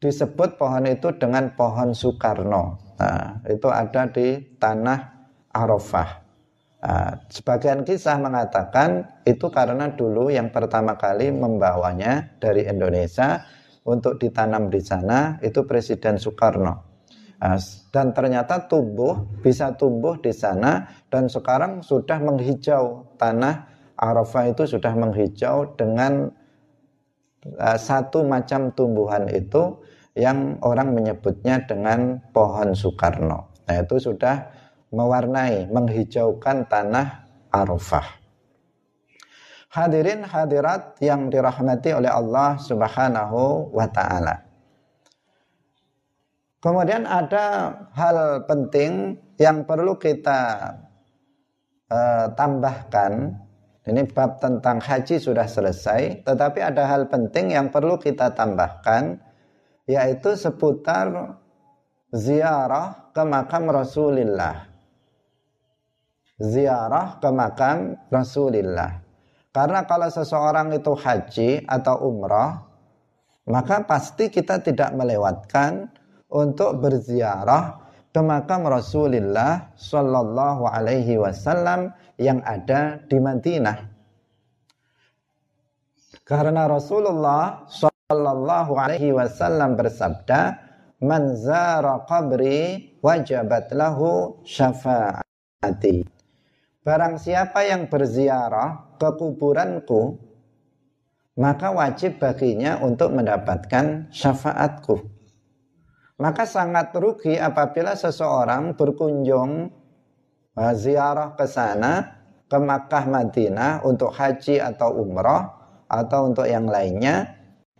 disebut 0.00 0.56
pohon 0.56 0.88
itu 0.88 1.12
dengan 1.16 1.52
pohon 1.54 1.92
Soekarno 1.92 2.96
nah, 2.96 3.40
itu 3.46 3.68
ada 3.68 4.08
di 4.08 4.40
tanah 4.56 4.98
Arafah 5.52 6.30
Nah, 6.80 7.12
sebagian 7.28 7.84
kisah 7.84 8.16
mengatakan 8.16 9.20
itu 9.28 9.52
karena 9.52 9.92
dulu 9.92 10.32
yang 10.32 10.48
pertama 10.48 10.96
kali 10.96 11.28
membawanya 11.28 12.32
dari 12.40 12.64
Indonesia 12.64 13.44
untuk 13.84 14.16
ditanam 14.16 14.72
di 14.72 14.80
sana 14.80 15.36
itu 15.44 15.68
Presiden 15.68 16.16
Soekarno. 16.16 16.89
Dan 17.88 18.12
ternyata 18.12 18.68
tumbuh 18.68 19.24
bisa 19.40 19.72
tumbuh 19.72 20.20
di 20.20 20.28
sana 20.28 20.84
dan 21.08 21.24
sekarang 21.24 21.80
sudah 21.80 22.20
menghijau 22.20 23.16
tanah 23.16 23.64
Arafah 23.96 24.52
itu 24.52 24.64
sudah 24.64 24.92
menghijau 24.96 25.76
dengan 25.76 26.32
uh, 27.44 27.78
satu 27.80 28.24
macam 28.24 28.72
tumbuhan 28.72 29.28
itu 29.28 29.80
yang 30.16 30.60
orang 30.60 30.92
menyebutnya 30.92 31.64
dengan 31.64 32.20
pohon 32.32 32.76
Soekarno. 32.76 33.52
Nah 33.68 33.76
itu 33.76 33.96
sudah 34.00 34.52
mewarnai, 34.92 35.68
menghijaukan 35.68 36.68
tanah 36.68 37.28
Arafah. 37.52 38.20
Hadirin 39.70 40.26
hadirat 40.26 40.98
yang 40.98 41.30
dirahmati 41.30 41.94
oleh 41.94 42.10
Allah 42.10 42.58
Subhanahu 42.58 43.70
wa 43.70 43.86
taala. 43.86 44.49
Kemudian 46.60 47.08
ada 47.08 47.72
hal 47.96 48.44
penting 48.44 49.16
yang 49.40 49.64
perlu 49.64 49.96
kita 49.96 50.72
uh, 51.88 52.26
tambahkan. 52.36 53.32
Ini 53.80 54.04
bab 54.12 54.38
tentang 54.38 54.76
haji 54.76 55.16
sudah 55.16 55.48
selesai, 55.48 56.22
tetapi 56.22 56.60
ada 56.60 56.84
hal 56.84 57.08
penting 57.08 57.56
yang 57.56 57.72
perlu 57.72 57.96
kita 57.96 58.36
tambahkan 58.36 59.18
yaitu 59.88 60.36
seputar 60.36 61.40
ziarah 62.12 63.10
ke 63.10 63.24
makam 63.24 63.72
Rasulullah 63.72 64.70
ziarah 66.40 67.20
ke 67.20 67.28
makam 67.28 68.00
Rasulullah. 68.08 69.04
Karena 69.52 69.84
kalau 69.84 70.08
seseorang 70.08 70.72
itu 70.72 70.96
haji 70.96 71.68
atau 71.68 72.08
umrah, 72.08 72.64
maka 73.44 73.84
pasti 73.84 74.32
kita 74.32 74.64
tidak 74.64 74.96
melewatkan 74.96 75.92
untuk 76.30 76.78
berziarah 76.78 77.78
ke 78.10 78.20
makam 78.22 78.66
Rasulullah 78.66 79.70
Shallallahu 79.78 80.66
Alaihi 80.66 81.18
Wasallam 81.18 81.94
yang 82.18 82.42
ada 82.42 82.98
di 83.06 83.18
Madinah. 83.22 83.78
Karena 86.26 86.66
Rasulullah 86.70 87.66
Shallallahu 87.66 88.72
Alaihi 88.78 89.14
Wasallam 89.14 89.74
bersabda, 89.74 90.58
"Man 91.02 91.34
zara 91.38 92.02
qabri 92.06 92.94
wajabat 93.02 93.74
lahu 93.74 94.42
syafaati." 94.46 96.06
Barang 96.80 97.18
siapa 97.20 97.66
yang 97.66 97.86
berziarah 97.86 98.96
ke 98.98 99.08
kuburanku, 99.14 100.16
maka 101.38 101.70
wajib 101.70 102.18
baginya 102.18 102.80
untuk 102.82 103.14
mendapatkan 103.14 104.10
syafaatku. 104.10 105.19
Maka 106.20 106.44
sangat 106.44 106.92
rugi 106.92 107.40
apabila 107.40 107.96
seseorang 107.96 108.76
berkunjung 108.76 109.72
uh, 110.52 110.72
ziarah 110.76 111.32
ke 111.32 111.48
sana, 111.48 112.20
ke 112.44 112.60
Makkah 112.60 113.08
Madinah 113.08 113.80
untuk 113.88 114.12
haji 114.12 114.60
atau 114.60 115.00
umrah 115.00 115.48
atau 115.88 116.28
untuk 116.28 116.44
yang 116.44 116.68
lainnya, 116.68 117.24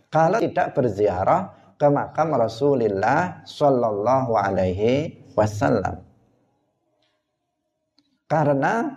kalau 0.09 0.41
tidak 0.41 0.73
berziarah 0.73 1.53
ke 1.77 1.85
makam 1.85 2.33
Rasulullah 2.33 3.45
Shallallahu 3.45 4.33
Alaihi 4.33 5.21
Wasallam. 5.37 6.01
Karena 8.25 8.89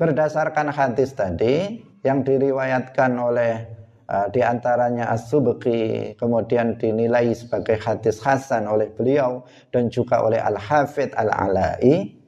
berdasarkan 0.00 0.72
hadis 0.72 1.12
tadi 1.12 1.76
yang 2.00 2.24
diriwayatkan 2.24 3.10
oleh 3.20 3.81
uh, 4.12 4.28
di 4.28 4.44
antaranya 4.44 5.08
As-Subki 5.08 6.12
kemudian 6.20 6.76
dinilai 6.76 7.32
sebagai 7.32 7.80
hadis 7.80 8.20
hasan 8.20 8.68
oleh 8.68 8.92
beliau 8.92 9.48
dan 9.72 9.88
juga 9.88 10.20
oleh 10.20 10.36
Al-Hafidh 10.36 11.16
Al-Ala'i. 11.16 12.20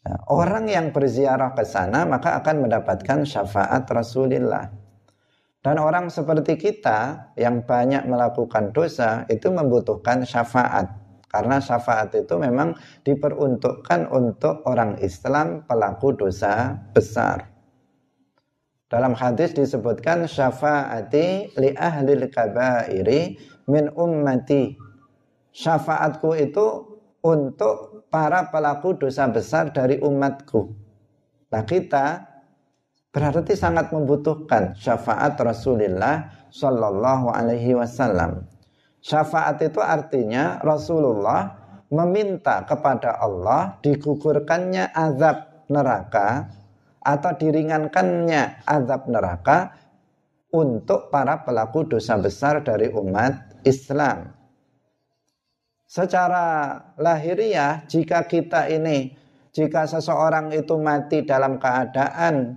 Nah, 0.00 0.16
orang 0.28 0.68
yang 0.68 0.92
berziarah 0.92 1.56
ke 1.56 1.64
sana 1.64 2.04
maka 2.04 2.36
akan 2.44 2.68
mendapatkan 2.68 3.24
syafaat 3.24 3.88
Rasulullah 3.88 4.68
dan 5.60 5.76
orang 5.76 6.08
seperti 6.08 6.56
kita 6.56 7.32
yang 7.36 7.60
banyak 7.68 8.08
melakukan 8.08 8.72
dosa 8.72 9.28
itu 9.28 9.52
membutuhkan 9.52 10.24
syafaat. 10.24 10.88
Karena 11.30 11.60
syafaat 11.62 12.10
itu 12.16 12.40
memang 12.40 12.74
diperuntukkan 13.04 14.08
untuk 14.10 14.64
orang 14.66 14.98
Islam 15.04 15.62
pelaku 15.68 16.16
dosa 16.16 16.74
besar. 16.96 17.49
Dalam 18.90 19.14
hadis 19.14 19.54
disebutkan 19.54 20.26
syafaati 20.26 21.54
li 21.54 21.70
ahli 21.78 22.26
kabairi 22.26 23.38
min 23.70 23.86
ummati. 23.94 24.74
Syafaatku 25.54 26.34
itu 26.34 26.66
untuk 27.22 28.02
para 28.10 28.50
pelaku 28.50 28.98
dosa 28.98 29.30
besar 29.30 29.70
dari 29.70 30.02
umatku. 30.02 30.74
Nah 31.54 31.62
kita 31.62 32.26
berarti 33.14 33.54
sangat 33.54 33.94
membutuhkan 33.94 34.74
syafaat 34.74 35.38
Rasulullah 35.38 36.50
Shallallahu 36.50 37.30
Alaihi 37.30 37.78
Wasallam. 37.78 38.42
Syafaat 38.98 39.62
itu 39.62 39.78
artinya 39.78 40.58
Rasulullah 40.66 41.54
meminta 41.94 42.66
kepada 42.66 43.22
Allah 43.22 43.78
digugurkannya 43.86 44.90
azab 44.90 45.66
neraka 45.70 46.50
atau 47.10 47.34
diringankannya 47.34 48.62
azab 48.62 49.10
neraka 49.10 49.74
untuk 50.54 51.10
para 51.10 51.42
pelaku 51.42 51.86
dosa 51.90 52.14
besar 52.18 52.62
dari 52.62 52.90
umat 52.90 53.62
Islam. 53.66 54.30
Secara 55.90 56.78
lahiriah 56.94 57.82
jika 57.90 58.22
kita 58.30 58.70
ini 58.70 59.18
jika 59.50 59.90
seseorang 59.90 60.54
itu 60.54 60.78
mati 60.78 61.26
dalam 61.26 61.58
keadaan 61.58 62.54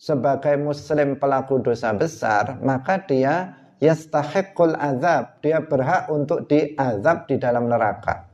sebagai 0.00 0.56
muslim 0.56 1.20
pelaku 1.20 1.60
dosa 1.60 1.92
besar, 1.92 2.56
maka 2.64 3.04
dia 3.04 3.52
yastahiqul 3.84 4.72
azab, 4.72 5.36
dia 5.44 5.60
berhak 5.60 6.08
untuk 6.08 6.48
diazab 6.48 7.28
di 7.28 7.36
dalam 7.36 7.68
neraka. 7.68 8.24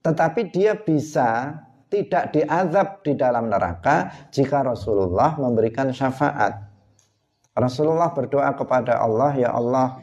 Tetapi 0.00 0.48
dia 0.48 0.72
bisa 0.80 1.60
tidak 1.90 2.32
diazab 2.32 3.02
di 3.02 3.18
dalam 3.18 3.50
neraka 3.50 4.30
jika 4.30 4.62
Rasulullah 4.62 5.34
memberikan 5.36 5.90
syafaat. 5.90 6.70
Rasulullah 7.58 8.14
berdoa 8.14 8.54
kepada 8.54 9.02
Allah, 9.02 9.34
ya 9.34 9.50
Allah, 9.50 9.98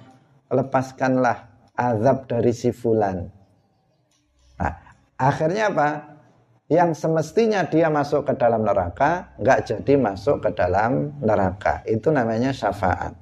lepaskanlah 0.51 1.47
azab 1.73 2.27
dari 2.27 2.51
si 2.51 2.75
fulan. 2.75 3.31
Nah, 4.59 4.73
akhirnya 5.15 5.71
apa? 5.71 5.89
Yang 6.67 6.99
semestinya 6.99 7.63
dia 7.63 7.87
masuk 7.87 8.27
ke 8.27 8.33
dalam 8.35 8.67
neraka, 8.67 9.31
nggak 9.39 9.59
jadi 9.71 9.93
masuk 9.95 10.43
ke 10.43 10.49
dalam 10.51 11.15
neraka. 11.23 11.79
Itu 11.87 12.11
namanya 12.11 12.51
syafaat. 12.51 13.15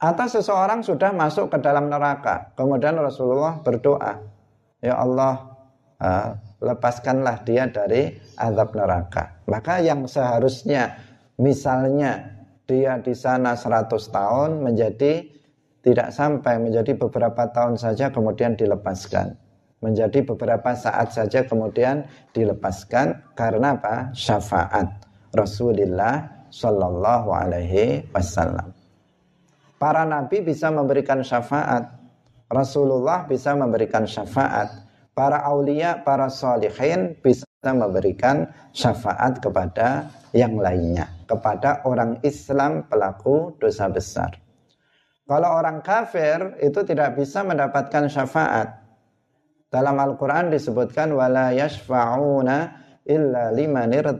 Atau 0.00 0.26
seseorang 0.30 0.86
sudah 0.86 1.10
masuk 1.10 1.50
ke 1.50 1.58
dalam 1.58 1.90
neraka. 1.90 2.54
Kemudian 2.54 2.94
Rasulullah 2.94 3.58
berdoa. 3.60 4.22
Ya 4.80 4.96
Allah, 4.96 5.50
uh, 6.00 6.30
lepaskanlah 6.60 7.42
dia 7.42 7.66
dari 7.68 8.14
azab 8.36 8.76
neraka. 8.76 9.40
Maka 9.48 9.80
yang 9.80 10.04
seharusnya 10.04 10.96
misalnya 11.40 12.40
dia 12.68 13.00
di 13.00 13.16
sana 13.16 13.56
100 13.56 13.90
tahun 13.90 14.50
menjadi 14.62 15.26
tidak 15.80 16.12
sampai 16.12 16.60
menjadi 16.60 16.92
beberapa 16.94 17.48
tahun 17.50 17.80
saja 17.80 18.12
kemudian 18.12 18.54
dilepaskan. 18.54 19.34
Menjadi 19.80 20.20
beberapa 20.20 20.76
saat 20.76 21.16
saja 21.16 21.48
kemudian 21.48 22.04
dilepaskan 22.36 23.32
karena 23.32 23.80
apa? 23.80 24.12
Syafaat 24.12 25.08
Rasulullah 25.32 26.44
Shallallahu 26.50 27.30
alaihi 27.30 28.04
wasallam. 28.10 28.74
Para 29.80 30.04
nabi 30.04 30.44
bisa 30.44 30.68
memberikan 30.68 31.22
syafaat. 31.24 31.96
Rasulullah 32.50 33.24
bisa 33.24 33.54
memberikan 33.54 34.04
syafaat. 34.04 34.89
Para 35.10 35.42
aulia, 35.42 36.00
para 36.06 36.30
salihin 36.30 37.18
bisa 37.18 37.44
memberikan 37.66 38.48
syafaat 38.72 39.42
kepada 39.42 40.08
yang 40.32 40.56
lainnya. 40.56 41.10
Kepada 41.26 41.84
orang 41.84 42.22
Islam 42.24 42.86
pelaku 42.86 43.58
dosa 43.58 43.90
besar. 43.90 44.38
Kalau 45.30 45.62
orang 45.62 45.78
kafir 45.84 46.58
itu 46.58 46.82
tidak 46.82 47.14
bisa 47.14 47.46
mendapatkan 47.46 48.10
syafaat. 48.10 48.82
Dalam 49.70 49.94
Al-Quran 50.02 50.50
disebutkan 50.50 51.14
wala 51.14 51.54
yashfa'una 51.54 52.58
illa 53.06 53.54
limanir 53.54 54.10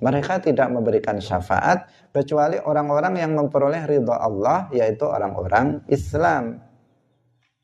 Mereka 0.00 0.34
tidak 0.40 0.68
memberikan 0.72 1.20
syafaat 1.20 1.84
kecuali 2.16 2.56
orang-orang 2.60 3.20
yang 3.20 3.32
memperoleh 3.36 3.84
ridha 3.84 4.16
Allah 4.16 4.72
yaitu 4.72 5.04
orang-orang 5.04 5.84
Islam. 5.92 6.64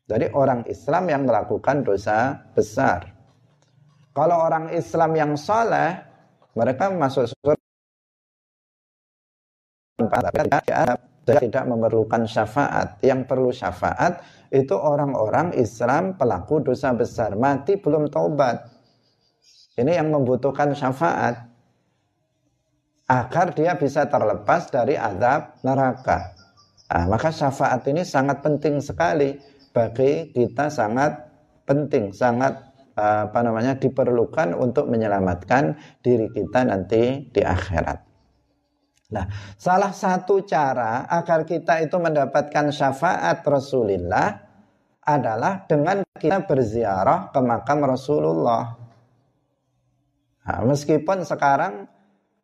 Jadi 0.08 0.32
orang 0.32 0.64
Islam 0.64 1.04
yang 1.12 1.22
melakukan 1.28 1.84
dosa 1.84 2.40
besar. 2.56 3.12
Kalau 4.16 4.40
orang 4.40 4.72
Islam 4.72 5.12
yang 5.12 5.32
soleh, 5.36 6.00
mereka 6.56 6.88
masuk 6.88 7.28
surga 7.28 7.54
tidak 11.36 11.64
memerlukan 11.68 12.24
syafaat. 12.24 12.96
Yang 13.04 13.20
perlu 13.28 13.52
syafaat 13.52 14.24
itu 14.48 14.72
orang-orang 14.72 15.52
Islam 15.60 16.16
pelaku 16.16 16.64
dosa 16.64 16.96
besar. 16.96 17.36
Mati 17.36 17.76
belum 17.76 18.08
taubat 18.08 18.64
ini 19.78 19.92
yang 19.94 20.08
membutuhkan 20.10 20.72
syafaat 20.72 21.46
agar 23.08 23.46
dia 23.52 23.76
bisa 23.76 24.08
terlepas 24.08 24.72
dari 24.72 24.96
azab 24.96 25.60
neraka. 25.62 26.32
Nah, 26.88 27.04
maka 27.06 27.28
syafaat 27.28 27.84
ini 27.86 28.02
sangat 28.02 28.40
penting 28.40 28.80
sekali 28.80 29.36
bagi 29.78 30.34
kita 30.34 30.74
sangat 30.74 31.30
penting, 31.62 32.10
sangat 32.10 32.58
apa 32.98 33.46
namanya 33.46 33.78
diperlukan 33.78 34.58
untuk 34.58 34.90
menyelamatkan 34.90 35.78
diri 36.02 36.26
kita 36.34 36.66
nanti 36.66 37.30
di 37.30 37.38
akhirat. 37.46 37.98
Nah, 39.14 39.54
salah 39.54 39.94
satu 39.94 40.42
cara 40.42 41.06
agar 41.06 41.46
kita 41.46 41.78
itu 41.78 41.94
mendapatkan 41.94 42.74
syafaat 42.74 43.46
Rasulullah 43.46 44.34
adalah 45.06 45.62
dengan 45.70 46.02
kita 46.18 46.42
berziarah 46.42 47.30
ke 47.30 47.38
makam 47.38 47.86
Rasulullah. 47.86 48.74
Nah, 50.42 50.60
meskipun 50.66 51.22
sekarang 51.22 51.86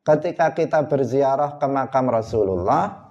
ketika 0.07 0.55
kita 0.55 0.87
berziarah 0.87 1.59
ke 1.59 1.67
makam 1.67 2.15
Rasulullah 2.15 3.11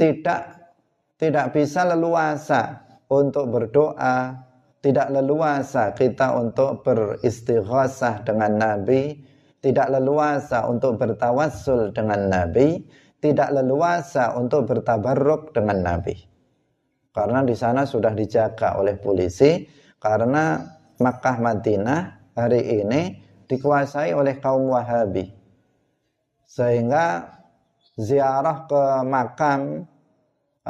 tidak 0.00 0.72
tidak 1.20 1.52
bisa 1.52 1.84
leluasa 1.84 2.89
untuk 3.10 3.50
berdoa, 3.50 4.38
tidak 4.80 5.12
leluasa 5.12 5.92
kita 5.92 6.38
untuk 6.38 6.86
beristighosah 6.86 8.22
dengan 8.22 8.56
Nabi, 8.56 9.18
tidak 9.60 9.92
leluasa 9.92 10.64
untuk 10.70 10.96
bertawassul 10.96 11.92
dengan 11.92 12.30
Nabi, 12.30 12.80
tidak 13.20 13.52
leluasa 13.52 14.38
untuk 14.38 14.70
bertabarruk 14.70 15.52
dengan 15.52 15.84
Nabi. 15.84 16.16
Karena 17.10 17.42
di 17.42 17.52
sana 17.58 17.82
sudah 17.84 18.14
dijaga 18.14 18.78
oleh 18.78 18.96
polisi 18.96 19.66
karena 19.98 20.62
Makkah 21.02 21.36
Madinah 21.42 22.00
hari 22.38 22.80
ini 22.80 23.18
dikuasai 23.50 24.14
oleh 24.14 24.38
kaum 24.38 24.70
Wahabi. 24.70 25.26
Sehingga 26.46 27.26
ziarah 27.98 28.70
ke 28.70 28.82
makam 29.02 29.89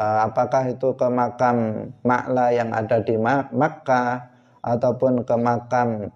apakah 0.00 0.72
itu 0.72 0.96
ke 0.96 1.06
makam 1.12 1.88
Ma'la 2.00 2.56
yang 2.56 2.72
ada 2.72 3.04
di 3.04 3.20
Makkah 3.20 4.32
ataupun 4.64 5.28
ke 5.28 5.36
makam 5.36 6.08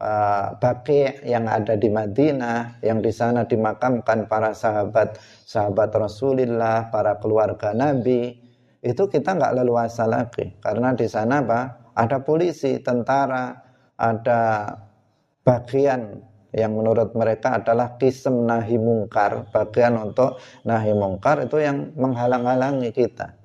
uh, 0.00 0.56
Baqi 0.56 1.24
yang 1.24 1.44
ada 1.44 1.76
di 1.76 1.92
Madinah 1.92 2.80
yang 2.80 3.04
di 3.04 3.12
sana 3.12 3.44
dimakamkan 3.44 4.24
para 4.28 4.56
sahabat 4.56 5.20
sahabat 5.44 5.92
Rasulullah, 5.92 6.88
para 6.88 7.20
keluarga 7.20 7.76
Nabi. 7.76 8.40
Itu 8.80 9.10
kita 9.10 9.34
nggak 9.34 9.54
leluasa 9.60 10.06
lagi 10.06 10.56
karena 10.62 10.94
di 10.94 11.04
sana 11.10 11.42
apa? 11.42 11.60
Ada 11.96 12.22
polisi, 12.22 12.76
tentara, 12.84 13.56
ada 13.96 14.68
bagian 15.42 16.20
yang 16.56 16.72
menurut 16.72 17.12
mereka 17.12 17.60
adalah 17.60 18.00
kisem 18.00 18.48
nahi 18.48 18.80
mungkar 18.80 19.52
bagian 19.52 20.00
untuk 20.00 20.40
nahi 20.64 20.96
mungkar 20.96 21.44
itu 21.44 21.60
yang 21.60 21.92
menghalang-halangi 21.92 22.96
kita. 22.96 23.36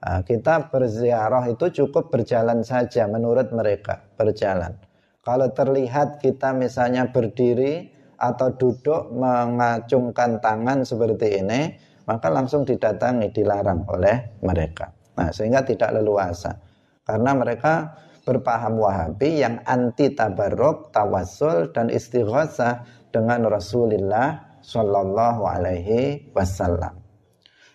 Nah, 0.00 0.24
kita 0.24 0.72
berziarah 0.72 1.44
itu 1.52 1.84
cukup 1.84 2.08
berjalan 2.08 2.64
saja 2.64 3.04
menurut 3.04 3.52
mereka 3.52 4.00
berjalan. 4.16 4.72
Kalau 5.20 5.52
terlihat 5.52 6.22
kita 6.22 6.56
misalnya 6.56 7.12
berdiri 7.12 7.92
atau 8.16 8.56
duduk 8.56 9.12
mengacungkan 9.12 10.40
tangan 10.40 10.80
seperti 10.86 11.44
ini 11.44 11.60
maka 12.06 12.30
langsung 12.30 12.62
didatangi 12.62 13.34
dilarang 13.34 13.84
oleh 13.90 14.40
mereka. 14.40 14.88
Nah 15.18 15.28
sehingga 15.34 15.66
tidak 15.66 15.90
leluasa. 16.00 16.54
Karena 17.02 17.34
mereka 17.34 17.98
berpaham 18.26 18.82
Wahabi 18.82 19.46
yang 19.46 19.62
anti 19.62 20.10
tabarruk, 20.10 20.90
tawassul 20.90 21.70
dan 21.70 21.86
istighosah 21.88 22.82
dengan 23.14 23.46
Rasulullah 23.46 24.58
Shallallahu 24.66 25.46
Alaihi 25.46 26.34
Wasallam. 26.34 26.98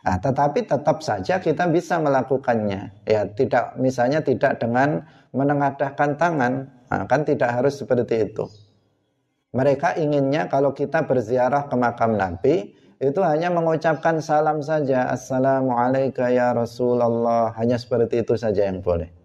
Nah, 0.02 0.18
tetapi 0.20 0.68
tetap 0.68 1.00
saja 1.00 1.40
kita 1.40 1.72
bisa 1.72 2.02
melakukannya. 2.04 3.06
Ya, 3.08 3.24
tidak 3.32 3.80
misalnya 3.80 4.20
tidak 4.20 4.60
dengan 4.60 5.08
menengadahkan 5.32 6.20
tangan, 6.20 6.68
nah, 6.92 7.08
kan 7.08 7.24
tidak 7.24 7.54
harus 7.56 7.80
seperti 7.80 8.28
itu. 8.28 8.50
Mereka 9.56 10.00
inginnya 10.02 10.52
kalau 10.52 10.76
kita 10.76 11.08
berziarah 11.08 11.70
ke 11.70 11.76
makam 11.80 12.18
Nabi 12.18 12.76
itu 12.98 13.22
hanya 13.24 13.54
mengucapkan 13.54 14.20
salam 14.20 14.60
saja, 14.66 15.08
Assalamualaikum 15.10 16.28
ya 16.28 16.54
Rasulullah, 16.54 17.54
hanya 17.56 17.78
seperti 17.78 18.26
itu 18.26 18.36
saja 18.36 18.68
yang 18.68 18.82
boleh. 18.82 19.21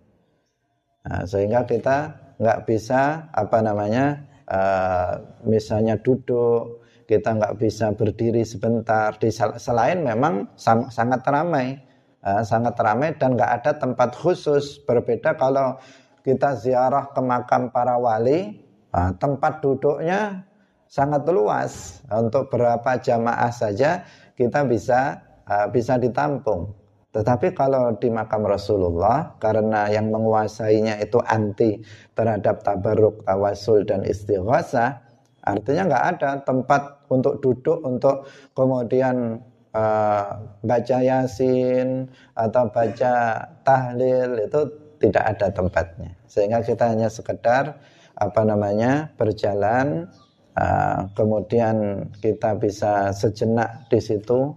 Nah, 1.07 1.22
sehingga 1.22 1.62
kita 1.62 2.12
nggak 2.36 2.66
bisa 2.66 3.30
apa 3.30 3.59
namanya, 3.62 4.26
uh, 4.50 5.22
misalnya 5.46 5.96
duduk 6.02 6.82
kita 7.07 7.38
nggak 7.38 7.57
bisa 7.62 7.94
berdiri 7.94 8.42
sebentar. 8.42 9.14
Di 9.14 9.30
selain 9.34 10.02
memang 10.02 10.50
sang, 10.59 10.90
sangat 10.90 11.22
ramai 11.24 11.86
uh, 12.26 12.42
sangat 12.42 12.74
ramai 12.74 13.14
dan 13.14 13.38
nggak 13.38 13.52
ada 13.62 13.72
tempat 13.78 14.18
khusus. 14.18 14.82
Berbeda 14.82 15.38
kalau 15.38 15.78
kita 16.26 16.59
ziarah 16.59 17.14
ke 17.14 17.22
makam 17.22 17.70
para 17.70 17.94
wali 17.94 18.59
uh, 18.90 19.14
tempat 19.14 19.62
duduknya 19.62 20.42
sangat 20.90 21.22
luas. 21.30 22.02
Untuk 22.11 22.50
berapa 22.50 22.98
jamaah 22.98 23.54
saja 23.54 24.02
kita 24.34 24.66
bisa 24.66 25.22
uh, 25.46 25.70
bisa 25.70 25.94
ditampung 26.02 26.74
tetapi 27.16 27.56
kalau 27.56 27.96
di 27.96 28.12
makam 28.12 28.44
Rasulullah 28.44 29.32
karena 29.40 29.88
yang 29.88 30.12
menguasainya 30.12 31.00
itu 31.00 31.16
anti 31.24 31.80
terhadap 32.12 32.60
tabarruk, 32.60 33.24
tawasul 33.24 33.88
dan 33.88 34.04
istighosah 34.04 35.06
Artinya 35.46 35.82
nggak 35.86 36.06
ada 36.18 36.30
tempat 36.42 37.06
untuk 37.06 37.38
duduk 37.38 37.78
untuk 37.86 38.26
kemudian 38.50 39.38
uh, 39.70 40.26
baca 40.66 40.98
yasin 40.98 42.10
atau 42.34 42.66
baca 42.66 43.46
tahlil 43.62 44.42
itu 44.42 44.60
tidak 44.98 45.24
ada 45.38 45.46
tempatnya. 45.54 46.10
Sehingga 46.26 46.66
kita 46.66 46.90
hanya 46.90 47.06
sekedar 47.06 47.78
apa 48.18 48.42
namanya 48.42 49.14
berjalan 49.14 50.10
uh, 50.58 51.06
kemudian 51.14 52.10
kita 52.18 52.58
bisa 52.58 53.14
sejenak 53.14 53.86
di 53.86 54.02
situ 54.02 54.50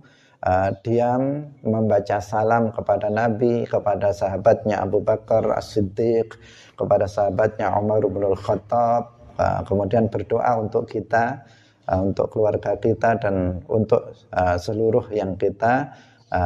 uh, 0.43 0.69
diam 0.83 1.51
membaca 1.63 2.21
salam 2.21 2.71
kepada 2.75 3.07
Nabi, 3.07 3.67
kepada 3.67 4.11
sahabatnya 4.13 4.83
Abu 4.83 4.99
Bakar 5.03 5.47
As-Siddiq, 5.55 6.35
kepada 6.75 7.07
sahabatnya 7.07 7.73
Umar 7.75 8.03
bin 8.05 8.23
Al-Khattab, 8.27 9.19
Uh, 9.39 9.63
kemudian 9.63 10.11
berdoa 10.11 10.59
untuk 10.59 10.83
kita, 10.91 11.47
uh, 11.87 12.03
untuk 12.03 12.27
keluarga 12.27 12.75
kita 12.75 13.15
dan 13.23 13.63
untuk 13.71 14.11
uh, 14.35 14.59
seluruh 14.59 15.07
yang 15.15 15.39
kita 15.39 15.95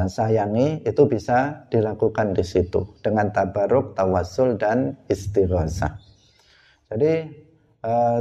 sayangi 0.07 0.79
itu 0.87 1.03
bisa 1.11 1.67
dilakukan 1.67 2.31
di 2.31 2.45
situ 2.45 2.87
dengan 3.03 3.33
tabaruk, 3.35 3.97
tawasul 3.99 4.55
dan 4.55 4.95
istighosah. 5.11 5.99
Jadi 6.87 7.27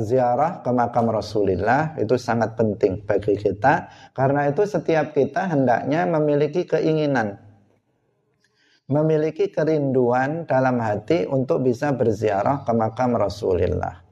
ziarah 0.03 0.59
ke 0.59 0.71
makam 0.75 1.07
Rasulullah 1.15 1.95
itu 1.95 2.19
sangat 2.19 2.59
penting 2.59 3.07
bagi 3.07 3.39
kita 3.39 3.87
karena 4.11 4.51
itu 4.51 4.67
setiap 4.67 5.15
kita 5.15 5.47
hendaknya 5.47 6.03
memiliki 6.03 6.67
keinginan 6.67 7.39
memiliki 8.93 9.49
kerinduan 9.49 10.45
dalam 10.45 10.77
hati 10.83 11.25
untuk 11.25 11.65
bisa 11.65 11.97
berziarah 11.97 12.61
ke 12.67 12.73
makam 12.77 13.17
Rasulullah. 13.17 14.05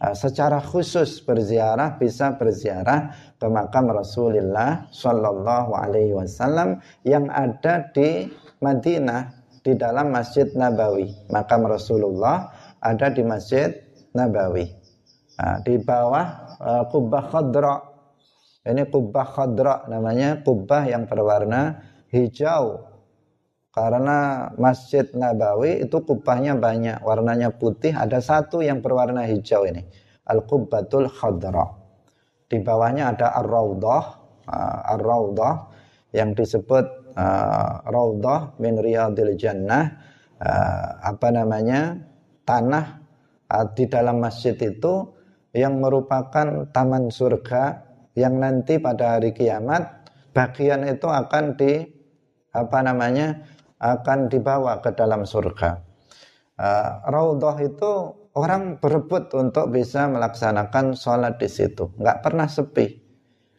Ah, 0.00 0.16
secara 0.16 0.64
khusus 0.64 1.20
berziarah 1.20 2.00
bisa 2.00 2.32
berziarah 2.40 3.12
ke 3.36 3.44
makam 3.52 3.92
Rasulullah 3.92 4.88
Shallallahu 4.88 5.76
Alaihi 5.76 6.16
Wasallam 6.16 6.80
yang 7.04 7.28
ada 7.28 7.84
di 7.92 8.24
Madinah 8.64 9.28
di 9.60 9.76
dalam 9.76 10.08
Masjid 10.08 10.48
Nabawi. 10.56 11.28
Makam 11.28 11.68
Rasulullah 11.68 12.48
ada 12.80 13.12
di 13.12 13.20
Masjid 13.20 13.76
Nabawi. 14.16 14.66
Nah, 15.40 15.58
di 15.64 15.80
bawah 15.80 16.26
uh, 16.60 16.84
kubah 16.88 17.24
khadra. 17.32 17.74
Ini 18.60 18.84
kubah 18.92 19.26
khadra 19.26 19.88
namanya 19.88 20.44
kubah 20.44 20.84
yang 20.84 21.08
berwarna 21.08 21.80
hijau 22.12 22.90
karena 23.70 24.50
Masjid 24.58 25.06
Nabawi 25.14 25.86
itu 25.86 26.02
kubahnya 26.02 26.58
banyak, 26.58 27.06
warnanya 27.06 27.54
putih, 27.54 27.94
ada 27.94 28.18
satu 28.18 28.66
yang 28.66 28.82
berwarna 28.82 29.22
hijau 29.30 29.62
ini. 29.62 29.86
Al-Qubbatul 30.26 31.06
Khadra. 31.06 31.70
Di 32.50 32.58
bawahnya 32.58 33.14
ada 33.14 33.30
Ar-Raudah, 33.38 34.04
uh, 34.50 34.92
Ar-Raudah 34.98 35.54
yang 36.10 36.34
disebut 36.34 37.14
uh, 37.14 37.86
Raudah 37.86 38.58
min 38.58 38.74
Riyadil 38.74 39.38
Jannah. 39.38 39.86
Uh, 40.42 40.88
apa 41.06 41.30
namanya? 41.30 41.94
Tanah 42.42 42.99
di 43.74 43.84
dalam 43.90 44.22
masjid 44.22 44.54
itu 44.54 45.10
yang 45.50 45.82
merupakan 45.82 46.70
taman 46.70 47.10
surga 47.10 47.82
yang 48.14 48.38
nanti 48.38 48.78
pada 48.78 49.18
hari 49.18 49.34
kiamat 49.34 50.06
bagian 50.30 50.86
itu 50.86 51.10
akan 51.10 51.58
di 51.58 51.82
apa 52.54 52.78
namanya 52.82 53.42
akan 53.80 54.30
dibawa 54.30 54.78
ke 54.82 54.94
dalam 54.94 55.26
surga. 55.26 55.82
Uh, 56.60 56.92
Raudhah 57.08 57.56
itu 57.64 57.92
orang 58.36 58.76
berebut 58.78 59.32
untuk 59.32 59.72
bisa 59.72 60.06
melaksanakan 60.06 60.92
sholat 60.92 61.40
di 61.40 61.48
situ. 61.48 61.88
Nggak 61.96 62.20
pernah 62.20 62.46
sepi. 62.46 63.00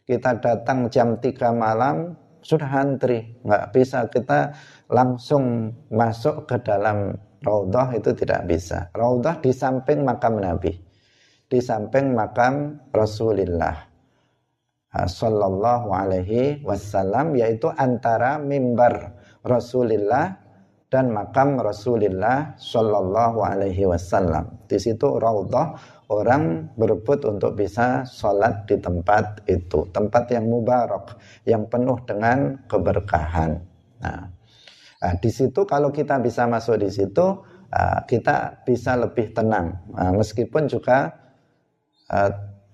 Kita 0.05 0.37
datang 0.37 0.91
jam 0.93 1.17
3 1.17 1.51
malam 1.55 2.13
sudah 2.45 2.69
antri. 2.69 3.41
Nggak 3.41 3.65
bisa 3.73 4.05
kita 4.13 4.53
langsung 4.91 5.73
masuk 5.89 6.45
ke 6.45 6.61
dalam 6.61 7.17
Raudhah 7.41 7.97
itu 7.97 8.13
tidak 8.13 8.45
bisa. 8.45 8.93
Raudhah 8.93 9.41
di 9.41 9.49
samping 9.49 10.05
makam 10.05 10.37
Nabi. 10.37 10.77
Di 11.51 11.59
samping 11.59 12.15
makam 12.15 12.79
Rasulullah 12.95 13.91
sallallahu 14.91 15.91
alaihi 15.91 16.63
wasallam 16.63 17.35
yaitu 17.35 17.71
antara 17.75 18.39
mimbar 18.39 19.15
Rasulullah 19.43 20.41
dan 20.91 21.15
makam 21.15 21.55
Rasulullah 21.55 22.51
Shallallahu 22.59 23.39
Alaihi 23.47 23.87
Wasallam. 23.87 24.67
Di 24.67 24.75
situ 24.75 25.17
raudhah 25.17 25.79
orang 26.11 26.75
berebut 26.75 27.23
untuk 27.23 27.55
bisa 27.55 28.03
sholat 28.03 28.67
di 28.67 28.75
tempat 28.75 29.47
itu, 29.47 29.87
tempat 29.95 30.27
yang 30.35 30.51
mubarak, 30.51 31.15
yang 31.47 31.63
penuh 31.71 31.95
dengan 32.03 32.59
keberkahan. 32.67 33.55
Nah, 34.03 34.27
nah 35.01 35.13
di 35.17 35.33
situ 35.33 35.65
kalau 35.65 35.89
kita 35.89 36.21
bisa 36.21 36.45
masuk 36.45 36.77
di 36.77 36.93
situ, 36.93 37.41
uh, 37.73 37.99
kita 38.05 38.61
bisa 38.63 38.93
lebih 38.95 39.33
tenang, 39.33 39.81
uh, 39.97 40.13
meskipun 40.13 40.69
juga 40.69 41.17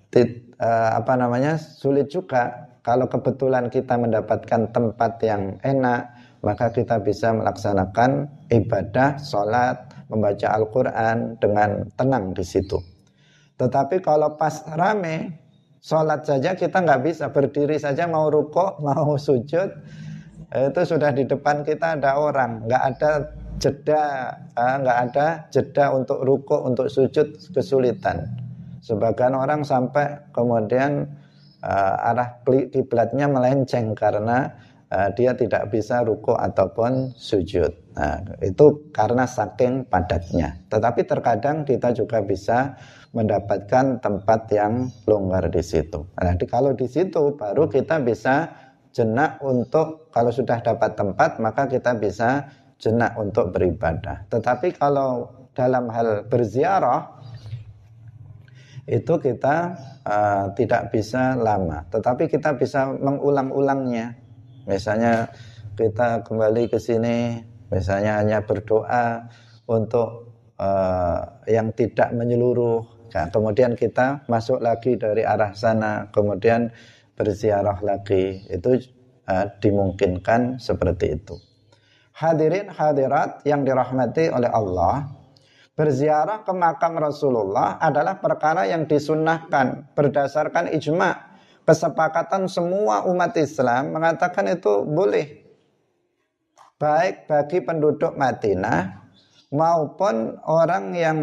tit, 0.10 0.50
uh, 0.60 0.98
apa 0.98 1.14
namanya 1.14 1.56
sulit 1.62 2.10
juga 2.10 2.68
kalau 2.82 3.06
kebetulan 3.06 3.70
kita 3.70 3.96
mendapatkan 3.96 4.74
tempat 4.74 5.22
yang 5.24 5.62
enak 5.62 6.18
maka 6.46 6.70
kita 6.70 7.02
bisa 7.02 7.34
melaksanakan 7.34 8.30
ibadah, 8.54 9.18
sholat, 9.18 9.90
membaca 10.08 10.48
Al-Quran 10.54 11.36
dengan 11.42 11.90
tenang 11.98 12.32
di 12.32 12.46
situ. 12.46 12.80
Tetapi 13.58 14.00
kalau 14.06 14.38
pas 14.38 14.62
rame, 14.78 15.34
sholat 15.82 16.24
saja 16.24 16.54
kita 16.54 16.78
nggak 16.78 17.02
bisa 17.04 17.34
berdiri 17.34 17.82
saja 17.82 18.06
mau 18.06 18.30
ruko, 18.30 18.78
mau 18.86 19.18
sujud, 19.18 19.70
itu 20.54 20.82
sudah 20.96 21.12
di 21.12 21.28
depan 21.28 21.68
kita 21.68 22.00
ada 22.00 22.16
orang, 22.16 22.64
nggak 22.64 22.84
ada 22.96 23.12
jeda, 23.60 24.32
ah, 24.56 24.76
nggak 24.80 25.00
ada 25.12 25.28
jeda 25.52 25.92
untuk 25.92 26.24
ruko, 26.24 26.64
untuk 26.64 26.88
sujud 26.88 27.36
kesulitan. 27.52 28.24
Sebagian 28.80 29.36
orang 29.36 29.68
sampai 29.68 30.32
kemudian 30.32 31.12
uh, 31.60 32.08
arah 32.08 32.40
kiblatnya 32.48 33.28
melenceng 33.28 33.92
karena 33.92 34.56
dia 34.88 35.36
tidak 35.36 35.68
bisa 35.68 36.00
ruku 36.00 36.32
ataupun 36.32 37.12
sujud. 37.12 37.76
Nah, 38.00 38.24
itu 38.40 38.88
karena 38.96 39.28
saking 39.28 39.84
padatnya. 39.84 40.64
Tetapi 40.72 41.04
terkadang 41.04 41.68
kita 41.68 41.92
juga 41.92 42.24
bisa 42.24 42.80
mendapatkan 43.12 44.00
tempat 44.00 44.48
yang 44.56 44.88
longgar 45.04 45.52
di 45.52 45.60
situ. 45.60 46.08
Nah, 46.16 46.40
kalau 46.48 46.72
di 46.72 46.88
situ 46.88 47.36
baru 47.36 47.68
kita 47.68 48.00
bisa 48.00 48.48
jenak 48.98 49.38
untuk 49.46 50.10
kalau 50.10 50.34
sudah 50.34 50.58
dapat 50.66 50.98
tempat 50.98 51.38
maka 51.38 51.70
kita 51.70 51.94
bisa 52.02 52.50
jenak 52.82 53.14
untuk 53.22 53.54
beribadah. 53.54 54.26
Tetapi 54.34 54.74
kalau 54.82 55.30
dalam 55.54 55.94
hal 55.94 56.26
berziarah 56.26 57.22
itu 58.90 59.14
kita 59.22 59.78
uh, 60.02 60.46
tidak 60.58 60.90
bisa 60.90 61.38
lama, 61.38 61.86
tetapi 61.94 62.26
kita 62.26 62.58
bisa 62.58 62.90
mengulang-ulangnya 62.90 64.28
Misalnya 64.68 65.32
kita 65.80 66.28
kembali 66.28 66.68
ke 66.68 66.76
sini, 66.76 67.40
misalnya 67.72 68.20
hanya 68.20 68.44
berdoa 68.44 69.32
untuk 69.64 70.36
uh, 70.60 71.24
yang 71.48 71.72
tidak 71.72 72.12
menyeluruh. 72.12 72.84
Nah, 73.16 73.32
kemudian 73.32 73.80
kita 73.80 74.28
masuk 74.28 74.60
lagi 74.60 75.00
dari 75.00 75.24
arah 75.24 75.56
sana, 75.56 76.12
kemudian 76.12 76.76
berziarah 77.18 77.82
lagi. 77.82 78.46
Itu 78.48 78.78
uh, 79.26 79.46
dimungkinkan 79.58 80.62
seperti 80.62 81.18
itu. 81.18 81.36
Hadirin 82.14 82.70
hadirat 82.70 83.42
yang 83.46 83.66
dirahmati 83.66 84.30
oleh 84.30 84.50
Allah, 84.50 85.06
berziarah 85.78 86.42
ke 86.42 86.54
makam 86.54 86.98
Rasulullah 86.98 87.78
adalah 87.78 88.18
perkara 88.18 88.66
yang 88.66 88.90
disunnahkan 88.90 89.94
berdasarkan 89.94 90.74
ijma 90.74 91.38
kesepakatan 91.68 92.50
semua 92.50 93.06
umat 93.06 93.38
Islam 93.38 93.94
mengatakan 93.94 94.48
itu 94.50 94.88
boleh 94.88 95.46
baik 96.82 97.30
bagi 97.30 97.60
penduduk 97.62 98.18
Madinah 98.18 99.06
maupun 99.54 100.40
orang 100.48 100.96
yang 100.96 101.20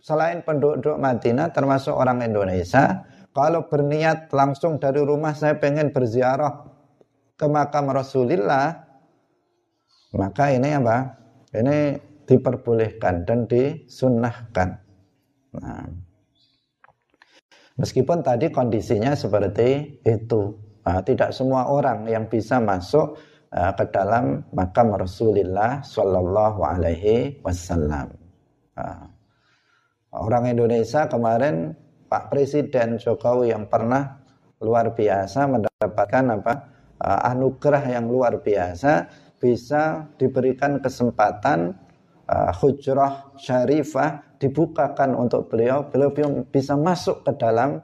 selain 0.00 0.40
penduduk 0.40 0.96
Madinah 0.96 1.52
termasuk 1.54 1.92
orang 1.92 2.24
Indonesia 2.24 3.04
kalau 3.34 3.66
berniat 3.66 4.30
langsung 4.30 4.78
dari 4.78 5.02
rumah 5.02 5.34
saya 5.34 5.58
pengen 5.58 5.90
berziarah 5.90 6.70
ke 7.34 7.46
makam 7.50 7.90
Rasulullah 7.90 8.86
maka 10.14 10.54
ini 10.54 10.70
apa 10.70 11.18
ini 11.50 11.98
diperbolehkan 12.24 13.28
dan 13.28 13.44
disunnahkan. 13.44 14.68
Nah, 15.54 15.86
meskipun 17.78 18.24
tadi 18.24 18.48
kondisinya 18.50 19.12
seperti 19.14 20.00
itu, 20.02 20.56
nah, 20.82 21.04
tidak 21.04 21.30
semua 21.36 21.68
orang 21.68 22.08
yang 22.08 22.26
bisa 22.26 22.58
masuk 22.58 23.20
uh, 23.52 23.72
ke 23.76 23.84
dalam 23.92 24.42
makam 24.56 24.96
Rasulullah 24.96 25.84
Shallallahu 25.84 26.60
Alaihi 26.64 27.38
Wasallam. 27.44 28.08
Nah, 28.74 29.06
orang 30.10 30.50
Indonesia 30.50 31.06
kemarin 31.06 31.76
Pak 32.08 32.30
Presiden 32.32 33.00
Jokowi 33.00 33.50
yang 33.50 33.66
pernah 33.66 34.20
luar 34.62 34.92
biasa 34.96 35.44
mendapatkan 35.50 36.24
apa 36.40 36.54
uh, 37.00 37.20
anugerah 37.30 37.84
yang 37.90 38.06
luar 38.08 38.40
biasa 38.40 39.08
bisa 39.36 40.08
diberikan 40.16 40.80
kesempatan 40.80 41.76
uh, 42.28 42.52
hujrah 42.56 43.36
syarifah 43.36 44.24
dibukakan 44.40 45.16
untuk 45.16 45.52
beliau, 45.52 45.88
beliau 45.88 46.12
bisa 46.48 46.76
masuk 46.76 47.24
ke 47.24 47.32
dalam 47.36 47.80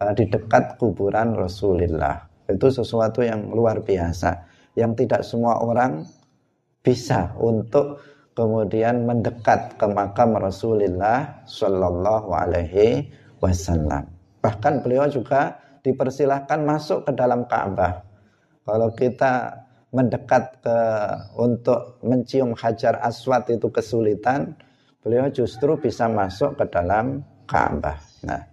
uh, 0.00 0.12
di 0.16 0.28
dekat 0.28 0.80
kuburan 0.80 1.36
Rasulullah. 1.36 2.28
Itu 2.48 2.68
sesuatu 2.68 3.24
yang 3.24 3.52
luar 3.52 3.80
biasa, 3.80 4.44
yang 4.76 4.96
tidak 4.96 5.24
semua 5.24 5.60
orang 5.60 6.04
bisa 6.82 7.32
untuk 7.38 8.02
kemudian 8.32 9.04
mendekat 9.04 9.76
ke 9.76 9.86
makam 9.88 10.34
Rasulullah 10.36 11.44
Shallallahu 11.44 12.32
Alaihi 12.32 13.06
Wasallam. 13.42 14.06
Bahkan 14.38 14.86
beliau 14.86 15.10
juga 15.10 15.58
dipersilahkan 15.82 16.62
masuk 16.62 17.10
ke 17.10 17.12
dalam 17.18 17.44
Ka'bah. 17.50 18.06
Kalau 18.62 18.94
kita 18.94 19.66
mendekat 19.90 20.62
ke 20.62 20.78
untuk 21.36 21.98
mencium 22.06 22.54
hajar 22.54 23.02
aswad 23.02 23.50
itu 23.50 23.68
kesulitan, 23.68 24.54
beliau 25.02 25.26
justru 25.28 25.74
bisa 25.76 26.06
masuk 26.06 26.54
ke 26.56 26.64
dalam 26.70 27.26
Ka'bah. 27.50 27.98
Nah, 28.22 28.46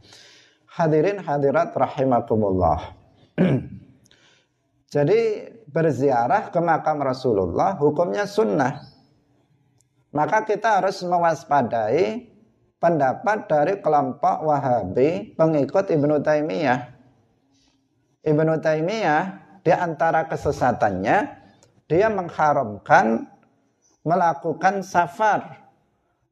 hadirin 0.73 1.21
hadirat 1.21 1.71
rahimakumullah. 1.77 2.97
Jadi 4.93 5.19
berziarah 5.69 6.49
ke 6.49 6.57
makam 6.57 6.97
Rasulullah 7.05 7.77
hukumnya 7.77 8.25
sunnah. 8.25 8.81
Maka 10.09 10.41
kita 10.41 10.81
harus 10.81 11.05
mewaspadai 11.05 12.28
pendapat 12.79 13.45
dari 13.45 13.73
kelompok 13.83 14.47
Wahabi 14.47 15.35
pengikut 15.35 15.91
Ibnu 15.91 16.23
Taimiyah. 16.23 16.79
Ibnu 18.23 18.53
Taimiyah 18.63 19.23
di 19.61 19.71
antara 19.75 20.25
kesesatannya 20.31 21.17
dia 21.91 22.07
mengharamkan 22.07 23.27
melakukan 24.07 24.79
safar, 24.81 25.69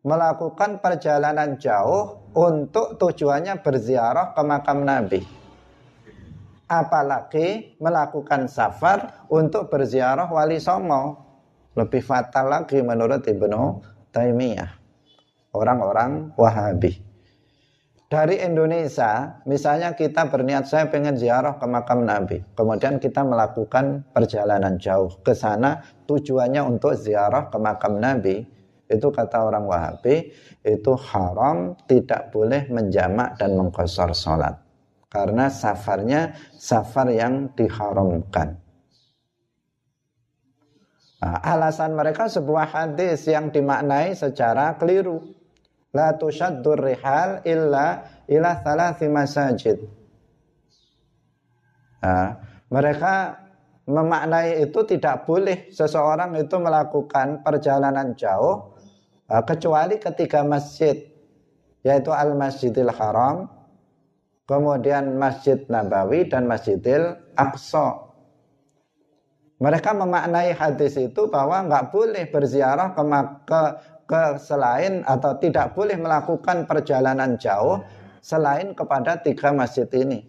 melakukan 0.08 0.80
perjalanan 0.80 1.60
jauh 1.60 2.32
untuk 2.32 2.96
tujuannya 2.96 3.60
berziarah 3.60 4.32
ke 4.32 4.42
makam 4.48 4.88
Nabi. 4.88 5.22
Apalagi 6.68 7.80
melakukan 7.80 8.52
safar 8.52 9.28
untuk 9.32 9.72
berziarah 9.72 10.28
wali 10.28 10.60
songo. 10.60 11.28
Lebih 11.78 12.02
fatal 12.02 12.50
lagi 12.50 12.82
menurut 12.82 13.22
Ibnu 13.22 13.64
Taimiyah. 14.10 14.77
Orang-orang 15.56 16.36
Wahabi 16.36 17.08
dari 18.08 18.40
Indonesia, 18.40 19.44
misalnya 19.44 19.92
kita 19.92 20.32
berniat 20.32 20.64
saya 20.64 20.88
pengen 20.88 21.20
ziarah 21.20 21.60
ke 21.60 21.68
makam 21.68 22.08
Nabi, 22.08 22.40
kemudian 22.56 23.04
kita 23.04 23.20
melakukan 23.28 24.08
perjalanan 24.16 24.80
jauh 24.80 25.12
ke 25.20 25.36
sana, 25.36 25.84
tujuannya 26.08 26.64
untuk 26.64 26.96
ziarah 26.96 27.52
ke 27.52 27.60
makam 27.60 28.00
Nabi, 28.00 28.48
itu 28.88 29.08
kata 29.12 29.52
orang 29.52 29.68
Wahabi, 29.68 30.32
itu 30.64 30.92
haram, 30.96 31.76
tidak 31.84 32.32
boleh 32.32 32.72
menjamak 32.72 33.36
dan 33.36 33.60
mengkosor 33.60 34.16
sholat. 34.16 34.56
Karena 35.12 35.52
safarnya 35.52 36.32
safar 36.56 37.12
yang 37.12 37.52
diharamkan. 37.60 38.56
Nah, 41.18 41.44
alasan 41.44 41.92
mereka 41.92 42.32
sebuah 42.32 42.72
hadis 42.72 43.28
yang 43.28 43.52
dimaknai 43.52 44.16
secara 44.16 44.80
keliru 44.80 45.37
la 45.96 46.16
tushaddur 46.16 46.80
rihal 46.80 47.44
illa 47.48 48.04
ila 48.28 48.52
thalathi 48.64 49.08
masajid. 49.08 49.78
Nah, 52.04 52.40
mereka 52.72 53.44
memaknai 53.88 54.68
itu 54.68 54.80
tidak 54.84 55.24
boleh 55.24 55.72
seseorang 55.72 56.36
itu 56.36 56.56
melakukan 56.60 57.40
perjalanan 57.42 58.16
jauh 58.20 58.76
uh, 59.32 59.44
kecuali 59.48 59.96
ketiga 60.00 60.44
masjid 60.44 61.08
yaitu 61.88 62.12
Al 62.12 62.36
Masjidil 62.36 62.92
Haram, 62.92 63.48
kemudian 64.44 65.16
Masjid 65.16 65.56
Nabawi 65.72 66.28
dan 66.28 66.44
Masjidil 66.44 67.16
Aqsa. 67.40 68.04
Mereka 69.58 69.96
memaknai 69.96 70.52
hadis 70.52 71.00
itu 71.00 71.32
bahwa 71.32 71.64
nggak 71.66 71.90
boleh 71.90 72.28
berziarah 72.30 72.94
ke, 72.94 73.02
ke 73.48 73.62
ke 74.08 74.40
selain 74.40 75.04
atau 75.04 75.36
tidak 75.36 75.76
boleh 75.76 76.00
melakukan 76.00 76.64
perjalanan 76.64 77.36
jauh 77.36 77.84
selain 78.24 78.72
kepada 78.72 79.20
tiga 79.20 79.52
masjid 79.52 79.88
ini. 79.94 80.24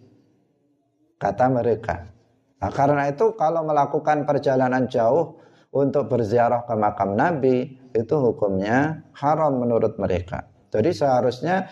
Kata 1.15 1.47
mereka. 1.47 2.05
Nah, 2.59 2.71
karena 2.75 3.07
itu 3.07 3.33
kalau 3.39 3.63
melakukan 3.63 4.27
perjalanan 4.27 4.91
jauh 4.91 5.39
untuk 5.71 6.11
berziarah 6.11 6.67
ke 6.67 6.75
makam 6.75 7.15
Nabi 7.15 7.79
itu 7.95 8.15
hukumnya 8.19 9.07
haram 9.15 9.63
menurut 9.63 9.95
mereka. 9.95 10.43
Jadi 10.69 10.91
seharusnya 10.91 11.71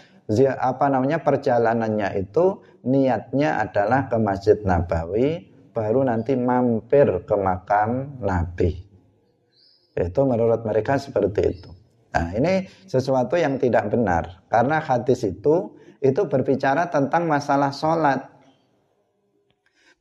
apa 0.59 0.85
namanya 0.89 1.23
perjalanannya 1.23 2.17
itu 2.19 2.59
niatnya 2.87 3.63
adalah 3.63 4.11
ke 4.11 4.17
Masjid 4.19 4.57
Nabawi 4.59 5.53
baru 5.71 6.03
nanti 6.03 6.33
mampir 6.33 7.05
ke 7.23 7.35
makam 7.37 8.19
Nabi. 8.23 8.73
Itu 9.97 10.21
menurut 10.25 10.61
mereka 10.65 10.97
seperti 10.97 11.41
itu. 11.45 11.76
Nah, 12.17 12.33
ini 12.33 12.65
sesuatu 12.89 13.37
yang 13.37 13.61
tidak 13.61 13.93
benar 13.93 14.41
karena 14.49 14.81
hadis 14.81 15.21
itu 15.21 15.77
itu 16.01 16.21
berbicara 16.25 16.89
tentang 16.89 17.29
masalah 17.29 17.69
sholat. 17.69 18.25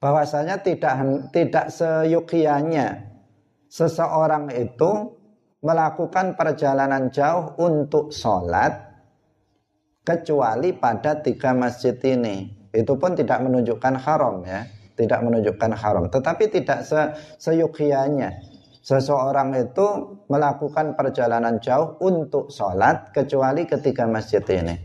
Bahwasanya 0.01 0.65
tidak 0.65 0.97
tidak 1.37 1.69
seyukianya 1.69 3.05
seseorang 3.69 4.49
itu 4.49 5.13
melakukan 5.61 6.33
perjalanan 6.41 7.13
jauh 7.13 7.53
untuk 7.61 8.09
sholat 8.09 8.81
kecuali 10.01 10.73
pada 10.73 11.21
tiga 11.21 11.53
masjid 11.53 11.97
ini. 12.01 12.49
Itu 12.73 12.97
pun 12.97 13.13
tidak 13.13 13.45
menunjukkan 13.45 13.95
haram 14.01 14.41
ya, 14.45 14.65
tidak 14.97 15.21
menunjukkan 15.21 15.73
haram. 15.77 16.09
Tetapi 16.09 16.45
tidak 16.49 16.81
se 16.81 17.01
seyukianya 17.41 18.56
seseorang 18.87 19.51
itu 19.59 20.15
melakukan 20.31 20.95
perjalanan 20.95 21.59
jauh 21.59 21.99
untuk 21.99 22.55
sholat 22.55 23.11
kecuali 23.11 23.67
ketiga 23.67 24.07
masjid 24.07 24.47
ini. 24.47 24.79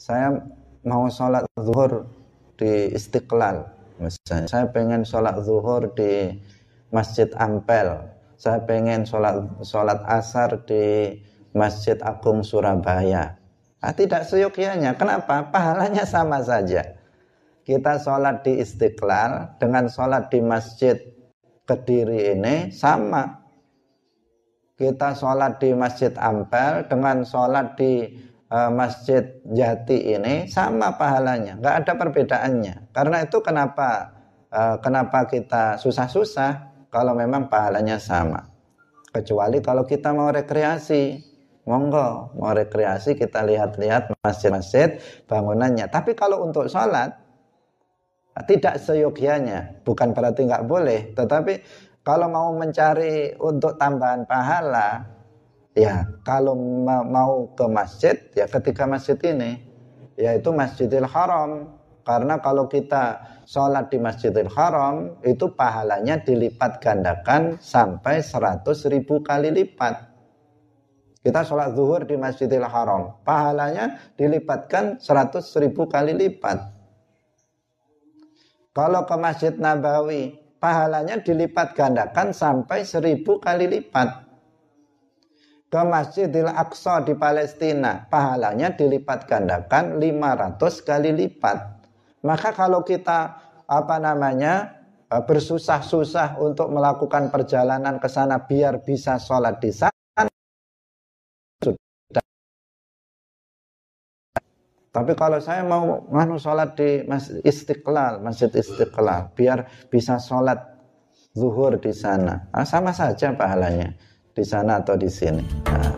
Saya 0.00 0.32
mau 0.80 1.04
sholat 1.12 1.44
zuhur 1.60 2.08
di 2.56 2.88
Istiqlal, 2.96 3.68
misalnya. 4.00 4.48
Saya 4.48 4.64
pengen 4.72 5.04
sholat 5.04 5.36
zuhur 5.44 5.92
di 5.92 6.40
Masjid 6.88 7.28
Ampel. 7.36 8.08
Saya 8.40 8.64
pengen 8.64 9.04
sholat, 9.04 9.44
sholat 9.60 10.00
asar 10.08 10.64
di 10.64 11.12
Masjid 11.52 12.00
Agung 12.00 12.40
Surabaya. 12.40 13.36
Nah, 13.84 13.92
tidak 13.92 14.24
seyogyanya. 14.24 14.96
Kenapa? 14.96 15.52
Pahalanya 15.52 16.08
sama 16.08 16.40
saja. 16.40 16.96
Kita 17.68 18.00
sholat 18.00 18.40
di 18.40 18.56
Istiqlal 18.56 19.60
dengan 19.60 19.92
sholat 19.92 20.32
di 20.32 20.40
Masjid 20.40 21.13
Kediri 21.64 22.36
ini 22.36 22.68
sama. 22.68 23.40
Kita 24.74 25.16
sholat 25.16 25.62
di 25.62 25.72
Masjid 25.72 26.12
Ampel 26.18 26.84
dengan 26.90 27.24
sholat 27.24 27.78
di 27.78 28.10
uh, 28.50 28.70
Masjid 28.74 29.38
Jati 29.48 30.12
ini 30.12 30.50
sama 30.50 30.98
pahalanya, 30.98 31.56
nggak 31.62 31.76
ada 31.86 31.92
perbedaannya. 31.94 32.90
Karena 32.92 33.22
itu 33.22 33.38
kenapa 33.40 34.12
uh, 34.50 34.76
kenapa 34.82 35.30
kita 35.30 35.78
susah-susah 35.78 36.86
kalau 36.92 37.14
memang 37.16 37.48
pahalanya 37.48 37.96
sama. 38.02 38.50
Kecuali 39.14 39.62
kalau 39.62 39.86
kita 39.86 40.10
mau 40.10 40.34
rekreasi, 40.34 41.22
monggo 41.64 42.34
mau 42.34 42.50
rekreasi 42.50 43.14
kita 43.14 43.46
lihat-lihat 43.46 44.10
masjid-masjid 44.20 44.98
bangunannya. 45.30 45.86
Tapi 45.86 46.18
kalau 46.18 46.42
untuk 46.44 46.66
sholat 46.66 47.23
tidak 48.42 48.82
seyogianya, 48.82 49.78
bukan 49.86 50.10
berarti 50.10 50.42
nggak 50.42 50.66
boleh, 50.66 51.14
tetapi 51.14 51.62
kalau 52.02 52.26
mau 52.26 52.50
mencari 52.52 53.32
untuk 53.38 53.78
tambahan 53.78 54.26
pahala, 54.26 55.06
ya 55.72 56.02
kalau 56.26 56.58
mau 57.06 57.54
ke 57.54 57.64
masjid, 57.70 58.18
ya 58.34 58.50
ketika 58.50 58.90
masjid 58.90 59.16
ini, 59.22 59.62
yaitu 60.18 60.50
Masjidil 60.50 61.06
Haram. 61.06 61.80
Karena 62.04 62.36
kalau 62.36 62.68
kita 62.68 63.16
sholat 63.48 63.88
di 63.88 63.96
Masjidil 63.96 64.52
Haram, 64.52 65.16
itu 65.24 65.48
pahalanya 65.56 66.20
dilipat 66.20 66.76
gandakan 66.76 67.56
sampai 67.56 68.20
100 68.20 68.60
ribu 68.92 69.24
kali 69.24 69.48
lipat. 69.48 70.12
Kita 71.24 71.40
sholat 71.40 71.72
zuhur 71.72 72.04
di 72.04 72.20
Masjidil 72.20 72.68
Haram, 72.68 73.24
pahalanya 73.24 74.12
dilipatkan 74.20 75.00
100 75.00 75.40
ribu 75.64 75.88
kali 75.88 76.12
lipat. 76.12 76.73
Kalau 78.74 79.06
ke 79.06 79.14
Masjid 79.14 79.54
Nabawi, 79.54 80.34
pahalanya 80.58 81.22
dilipat 81.22 81.78
gandakan 81.78 82.34
sampai 82.34 82.82
seribu 82.82 83.38
kali 83.38 83.70
lipat. 83.70 84.26
Ke 85.70 85.82
Masjidil 85.86 86.50
Aqsa 86.50 87.06
di 87.06 87.14
Palestina, 87.14 88.10
pahalanya 88.10 88.74
dilipat 88.74 89.30
gandakan 89.30 90.02
500 90.02 90.58
kali 90.82 91.14
lipat. 91.14 91.86
Maka 92.26 92.50
kalau 92.50 92.82
kita 92.82 93.38
apa 93.62 93.96
namanya 94.02 94.74
bersusah-susah 95.06 96.42
untuk 96.42 96.74
melakukan 96.74 97.30
perjalanan 97.30 98.02
ke 98.02 98.10
sana 98.10 98.42
biar 98.42 98.82
bisa 98.82 99.22
sholat 99.22 99.62
di 99.62 99.70
sana 99.70 99.93
Tapi 104.94 105.18
kalau 105.18 105.42
saya 105.42 105.66
mau 105.66 106.06
nganu 106.06 106.38
sholat 106.38 106.78
di 106.78 107.02
masjid 107.10 107.42
Istiqlal, 107.42 108.22
Masjid 108.22 108.46
Istiqlal, 108.46 109.34
biar 109.34 109.90
bisa 109.90 110.22
sholat 110.22 110.62
zuhur 111.34 111.82
di 111.82 111.90
sana, 111.90 112.46
nah, 112.54 112.62
sama 112.62 112.94
saja 112.94 113.34
pahalanya 113.34 113.90
di 114.30 114.46
sana 114.46 114.78
atau 114.78 114.94
di 114.94 115.10
sini. 115.10 115.42
Nah. 115.66 115.94